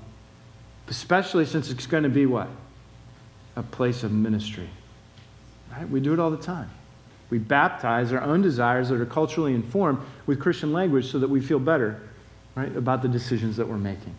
especially 0.87 1.45
since 1.45 1.69
it's 1.69 1.87
going 1.87 2.05
to 2.05 2.09
be 2.09 2.25
what? 2.25 2.49
A 3.55 3.63
place 3.63 4.03
of 4.03 4.13
ministry. 4.13 4.71
Right? 5.71 5.87
We 5.87 6.01
do 6.01 6.15
it 6.15 6.19
all 6.19 6.31
the 6.31 6.39
time. 6.39 6.71
We 7.31 7.39
baptize 7.39 8.13
our 8.13 8.23
own 8.23 8.43
desires 8.43 8.89
that 8.89 9.01
are 9.01 9.07
culturally 9.07 9.55
informed 9.55 9.99
with 10.27 10.41
Christian 10.41 10.73
language 10.73 11.11
so 11.11 11.19
that 11.19 11.29
we 11.29 11.41
feel 11.41 11.59
better 11.59 12.01
right, 12.55 12.75
about 12.75 13.03
the 13.03 13.09
decisions 13.09 13.57
that 13.57 13.69
we're 13.69 13.77
making. 13.77 14.15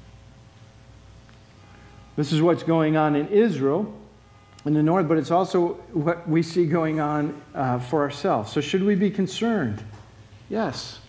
This 2.16 2.32
is 2.32 2.42
what's 2.42 2.64
going 2.64 2.98
on 2.98 3.16
in 3.16 3.28
Israel 3.30 3.94
in 4.66 4.74
the 4.74 4.84
north, 4.84 5.08
but 5.08 5.18
it's 5.18 5.32
also 5.32 5.76
what 5.94 6.28
we 6.28 6.44
see 6.44 6.66
going 6.66 7.00
on 7.00 7.42
uh, 7.56 7.80
for 7.80 8.02
ourselves. 8.02 8.52
So, 8.52 8.62
should 8.62 8.84
we 8.84 8.96
be 8.96 9.10
concerned? 9.10 9.82
Yes. 10.50 11.00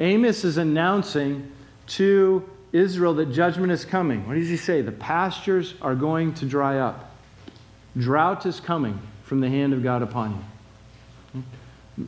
Amos 0.00 0.44
is 0.44 0.56
announcing 0.56 1.50
to 1.88 2.48
Israel 2.72 3.14
that 3.14 3.32
judgment 3.32 3.70
is 3.70 3.84
coming. 3.84 4.26
What 4.26 4.34
does 4.34 4.48
he 4.48 4.56
say? 4.56 4.82
The 4.82 4.92
pastures 4.92 5.74
are 5.80 5.94
going 5.94 6.34
to 6.34 6.46
dry 6.46 6.78
up, 6.78 7.14
drought 7.96 8.46
is 8.46 8.60
coming 8.60 8.98
from 9.22 9.40
the 9.40 9.48
hand 9.48 9.72
of 9.72 9.82
God 9.82 10.02
upon 10.02 10.32
you. 10.32 10.44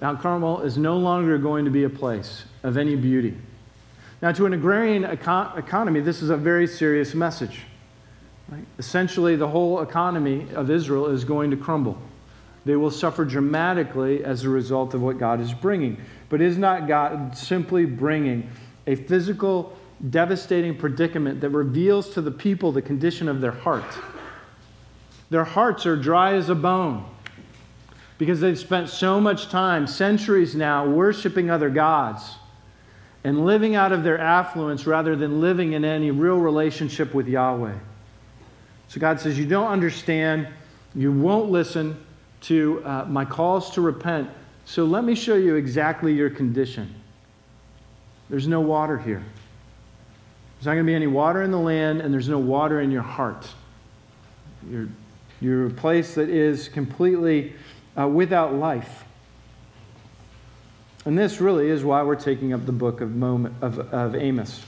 Mount 0.01 0.21
Carmel 0.21 0.63
is 0.63 0.79
no 0.79 0.97
longer 0.97 1.39
going 1.39 1.65
to 1.65 1.71
be 1.71 1.85
a 1.85 1.91
place 1.91 2.45
of 2.63 2.77
any 2.77 2.97
beauty. 2.97 3.37
Now, 4.21 4.33
to 4.33 4.47
an 4.47 4.53
agrarian 4.53 5.03
econ- 5.03 5.59
economy, 5.59 6.01
this 6.01 6.23
is 6.23 6.31
a 6.31 6.37
very 6.37 6.67
serious 6.67 7.15
message. 7.15 7.63
Right? 8.49 8.65
Essentially, 8.79 9.37
the 9.37 9.49
whole 9.49 9.81
economy 9.81 10.47
of 10.55 10.71
Israel 10.71 11.07
is 11.07 11.25
going 11.25 11.51
to 11.51 11.57
crumble. 11.57 11.99
They 12.65 12.77
will 12.77 12.91
suffer 12.91 13.25
dramatically 13.25 14.25
as 14.25 14.45
a 14.45 14.49
result 14.49 14.95
of 14.95 15.03
what 15.03 15.19
God 15.19 15.41
is 15.41 15.53
bringing. 15.53 16.01
But 16.29 16.41
is 16.41 16.57
not 16.57 16.87
God 16.87 17.37
simply 17.37 17.85
bringing 17.85 18.49
a 18.87 18.95
physical, 18.95 19.77
devastating 20.11 20.77
predicament 20.77 21.41
that 21.41 21.51
reveals 21.51 22.11
to 22.11 22.21
the 22.21 22.31
people 22.31 22.71
the 22.71 22.83
condition 22.83 23.29
of 23.29 23.41
their 23.41 23.51
heart? 23.53 23.85
Their 25.31 25.45
hearts 25.45 25.85
are 25.87 25.97
dry 25.97 26.35
as 26.35 26.49
a 26.49 26.55
bone 26.55 27.05
because 28.19 28.41
they've 28.41 28.59
spent 28.59 28.89
so 28.89 29.21
much 29.21 29.49
time, 29.49 29.87
centuries 29.87 30.55
now, 30.55 30.87
worshiping 30.87 31.51
other 31.51 31.71
gods 31.71 32.37
and 33.25 33.45
living 33.45 33.75
out 33.75 33.93
of 33.93 34.03
their 34.03 34.19
affluence 34.19 34.87
rather 34.87 35.17
than 35.17 35.41
living 35.41 35.73
in 35.73 35.85
any 35.85 36.11
real 36.11 36.39
relationship 36.39 37.15
with 37.15 37.29
Yahweh. 37.29 37.75
So 38.89 39.01
God 39.01 39.21
says, 39.21 39.39
You 39.39 39.47
don't 39.47 39.69
understand, 39.69 40.49
you 40.95 41.13
won't 41.13 41.51
listen 41.51 41.97
to 42.43 42.83
uh, 42.85 43.05
my 43.09 43.25
calls 43.25 43.71
to 43.71 43.81
repent. 43.81 44.29
So 44.65 44.85
let 44.85 45.05
me 45.05 45.15
show 45.15 45.35
you 45.35 45.55
exactly 45.55 46.13
your 46.13 46.31
condition. 46.31 46.95
There's 48.29 48.49
no 48.49 48.61
water 48.61 48.99
here. 48.99 49.23
There's 50.57 50.67
not 50.67 50.75
going 50.75 50.87
to 50.87 50.91
be 50.91 50.95
any 50.95 51.07
water 51.07 51.43
in 51.43 51.51
the 51.51 51.59
land, 51.59 52.01
and 52.01 52.13
there's 52.13 52.29
no 52.29 52.39
water 52.39 52.81
in 52.81 52.91
your 52.91 53.03
heart. 53.03 53.49
You're, 54.71 54.89
you're 55.41 55.67
a 55.67 55.71
place 55.71 56.15
that 56.15 56.29
is 56.29 56.69
completely 56.69 57.55
uh, 57.99 58.09
without 58.09 58.55
life. 58.55 59.05
And 61.05 61.19
this 61.19 61.41
really 61.41 61.69
is 61.69 61.85
why 61.85 62.03
we're 62.03 62.15
taking 62.15 62.53
up 62.53 62.65
the 62.65 62.73
book 62.73 63.01
of, 63.01 63.15
moment, 63.15 63.55
of, 63.61 63.79
of 63.93 64.15
Amos. 64.15 64.65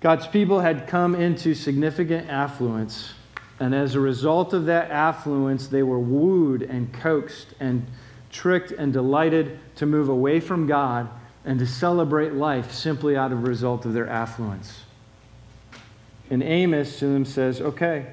God's 0.00 0.26
people 0.26 0.60
had 0.60 0.86
come 0.86 1.14
into 1.14 1.54
significant 1.54 2.28
affluence, 2.28 3.14
and 3.60 3.74
as 3.74 3.94
a 3.94 4.00
result 4.00 4.52
of 4.52 4.66
that 4.66 4.90
affluence, 4.90 5.68
they 5.68 5.82
were 5.82 5.98
wooed 5.98 6.62
and 6.62 6.92
coaxed 6.92 7.48
and 7.60 7.86
tricked 8.30 8.72
and 8.72 8.92
delighted 8.92 9.58
to 9.76 9.86
move 9.86 10.08
away 10.08 10.40
from 10.40 10.66
God 10.66 11.08
and 11.44 11.58
to 11.58 11.66
celebrate 11.66 12.32
life 12.34 12.72
simply 12.72 13.16
out 13.16 13.32
of 13.32 13.44
result 13.44 13.84
of 13.84 13.92
their 13.92 14.08
affluence. 14.08 14.82
And 16.30 16.42
Amos 16.42 16.98
to 16.98 17.06
them 17.06 17.24
says, 17.24 17.60
okay, 17.60 18.12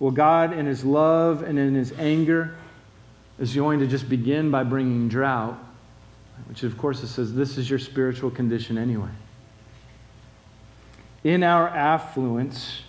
well, 0.00 0.10
God, 0.10 0.52
in 0.52 0.66
His 0.66 0.84
love 0.84 1.42
and 1.42 1.58
in 1.58 1.74
His 1.74 1.92
anger, 1.98 2.54
is 3.38 3.54
going 3.54 3.80
to 3.80 3.86
just 3.86 4.08
begin 4.08 4.50
by 4.50 4.64
bringing 4.64 5.08
drought, 5.08 5.58
which, 6.48 6.62
of 6.62 6.76
course, 6.78 7.02
it 7.02 7.08
says 7.08 7.34
this 7.34 7.58
is 7.58 7.68
your 7.68 7.78
spiritual 7.78 8.30
condition 8.30 8.78
anyway. 8.78 9.10
In 11.24 11.42
our 11.42 11.68
affluence, 11.68 12.82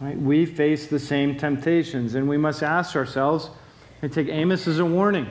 right, 0.00 0.16
we 0.16 0.46
face 0.46 0.86
the 0.86 0.98
same 0.98 1.36
temptations, 1.36 2.14
and 2.14 2.28
we 2.28 2.36
must 2.36 2.62
ask 2.62 2.94
ourselves 2.94 3.50
and 4.02 4.12
take 4.12 4.28
Amos 4.28 4.68
as 4.68 4.78
a 4.78 4.84
warning. 4.84 5.28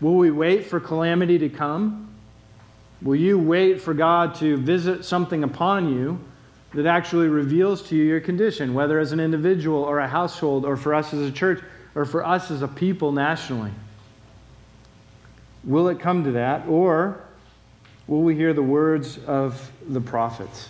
Will 0.00 0.14
we 0.14 0.30
wait 0.30 0.66
for 0.66 0.78
calamity 0.78 1.38
to 1.38 1.48
come? 1.48 2.08
Will 3.02 3.16
you 3.16 3.38
wait 3.38 3.80
for 3.80 3.94
God 3.94 4.36
to 4.36 4.56
visit 4.56 5.04
something 5.04 5.42
upon 5.42 5.92
you 5.92 6.20
that 6.74 6.86
actually 6.86 7.28
reveals 7.28 7.82
to 7.88 7.96
you 7.96 8.04
your 8.04 8.20
condition, 8.20 8.74
whether 8.74 8.98
as 8.98 9.12
an 9.12 9.20
individual 9.20 9.82
or 9.82 10.00
a 10.00 10.08
household 10.08 10.64
or 10.64 10.76
for 10.76 10.94
us 10.94 11.14
as 11.14 11.20
a 11.20 11.32
church 11.32 11.62
or 11.94 12.04
for 12.04 12.24
us 12.24 12.50
as 12.50 12.62
a 12.62 12.68
people 12.68 13.12
nationally. 13.12 13.72
Will 15.64 15.88
it 15.88 15.98
come 15.98 16.24
to 16.24 16.32
that, 16.32 16.66
or 16.68 17.20
will 18.06 18.22
we 18.22 18.34
hear 18.34 18.52
the 18.52 18.62
words 18.62 19.18
of 19.26 19.70
the 19.88 20.00
prophets, 20.00 20.68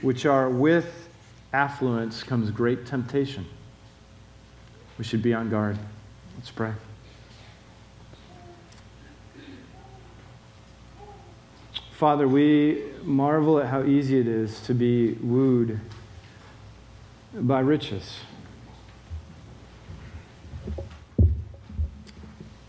which 0.00 0.24
are 0.24 0.48
with 0.48 1.08
affluence 1.52 2.22
comes 2.22 2.50
great 2.50 2.86
temptation? 2.86 3.46
We 4.96 5.04
should 5.04 5.22
be 5.22 5.34
on 5.34 5.50
guard. 5.50 5.78
Let's 6.36 6.50
pray. 6.50 6.72
Father, 11.98 12.28
we 12.28 12.84
marvel 13.02 13.58
at 13.58 13.66
how 13.66 13.82
easy 13.82 14.20
it 14.20 14.28
is 14.28 14.60
to 14.60 14.72
be 14.72 15.14
wooed 15.14 15.80
by 17.34 17.58
riches. 17.58 18.20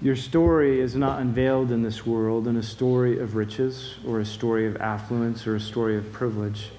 Your 0.02 0.15
story 0.15 0.82
is 0.82 0.96
not 0.96 1.22
unveiled 1.22 1.72
in 1.72 1.84
this 1.84 2.08
world 2.08 2.48
in 2.48 2.58
a 2.58 2.63
story 2.63 3.20
of 3.20 3.36
riches 3.36 3.98
or 4.04 4.20
a 4.20 4.26
story 4.26 4.65
of 4.65 4.78
affluence 4.78 5.46
or 5.46 5.56
a 5.56 5.62
story 5.62 5.96
of 5.96 6.12
privilege. 6.12 6.72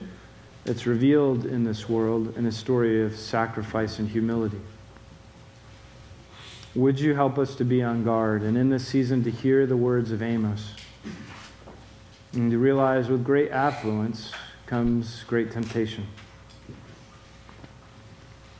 It's 0.64 0.88
revealed 0.88 1.46
in 1.46 1.62
this 1.62 1.88
world 1.88 2.36
in 2.36 2.46
a 2.46 2.52
story 2.52 3.00
of 3.06 3.16
sacrifice 3.16 4.00
and 4.00 4.08
humility. 4.08 4.60
Would 6.74 6.98
you 6.98 7.14
help 7.14 7.38
us 7.38 7.54
to 7.54 7.64
be 7.64 7.80
on 7.80 8.02
guard 8.02 8.42
and 8.42 8.58
in 8.58 8.70
this 8.70 8.88
season 8.88 9.22
to 9.22 9.30
hear 9.30 9.66
the 9.66 9.76
words 9.76 10.10
of 10.10 10.20
Amos? 10.20 10.72
And 12.32 12.50
to 12.52 12.58
realize 12.58 13.08
with 13.08 13.24
great 13.24 13.50
affluence 13.50 14.32
comes 14.66 15.24
great 15.24 15.50
temptation. 15.50 16.06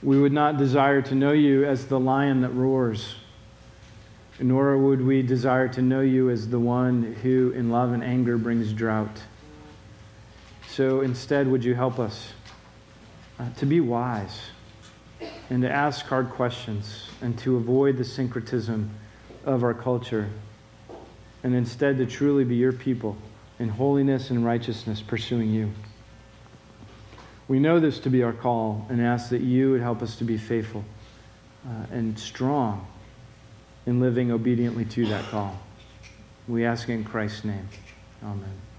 We 0.03 0.21
would 0.21 0.33
not 0.33 0.57
desire 0.57 1.03
to 1.03 1.15
know 1.15 1.33
you 1.33 1.65
as 1.65 1.87
the 1.87 2.01
lion 2.01 2.41
that 2.41 2.49
roars, 2.49 3.15
nor 4.41 4.77
would 4.77 5.03
we 5.03 5.23
desire 5.23 5.69
to 5.69 5.83
know 5.83 6.01
you 6.01 6.31
as 6.31 6.49
the 6.49 6.59
one 6.59 7.15
who, 7.23 7.53
in 7.53 7.71
love 7.71 7.93
and 7.93 8.03
anger, 8.03 8.39
brings 8.39 8.73
drought. 8.73 9.23
So 10.69 11.03
instead, 11.03 11.47
would 11.47 11.63
you 11.63 11.75
help 11.75 11.99
us 12.01 12.33
uh, 13.39 13.51
to 13.59 13.67
be 13.67 13.81
wise 13.81 14.41
and 15.49 15.63
to 15.63 15.71
ask 15.71 16.07
hard 16.07 16.31
questions 16.31 17.09
and 17.21 17.39
to 17.41 17.57
avoid 17.57 17.99
the 17.99 18.05
syncretism 18.05 18.91
of 19.45 19.63
our 19.63 19.75
culture, 19.75 20.29
and 21.45 21.55
instead 21.55 21.99
to 21.99 22.07
truly 22.07 22.45
be 22.45 22.57
your 22.57 22.73
people 22.73 23.17
in 23.61 23.69
holiness 23.69 24.31
and 24.31 24.45
righteousness, 24.45 25.03
pursuing 25.03 25.51
you. 25.51 25.71
We 27.47 27.61
know 27.61 27.79
this 27.79 28.01
to 28.01 28.11
be 28.11 28.23
our 28.23 28.33
call 28.33 28.87
and 28.89 29.01
ask 29.03 29.29
that 29.31 29.43
you 29.43 29.73
would 29.73 29.83
help 29.83 30.03
us 30.03 30.17
to 30.17 30.25
be 30.25 30.39
faithful 30.39 30.85
uh, 31.69 31.87
and 31.93 32.19
strong 32.19 32.87
in 33.87 34.01
living 34.01 34.33
obediently 34.33 34.87
to 34.87 35.07
that 35.07 35.25
call. 35.27 35.59
We 36.49 36.65
ask 36.65 36.89
in 36.89 37.05
Christ's 37.05 37.45
name. 37.45 37.69
Amen. 38.25 38.70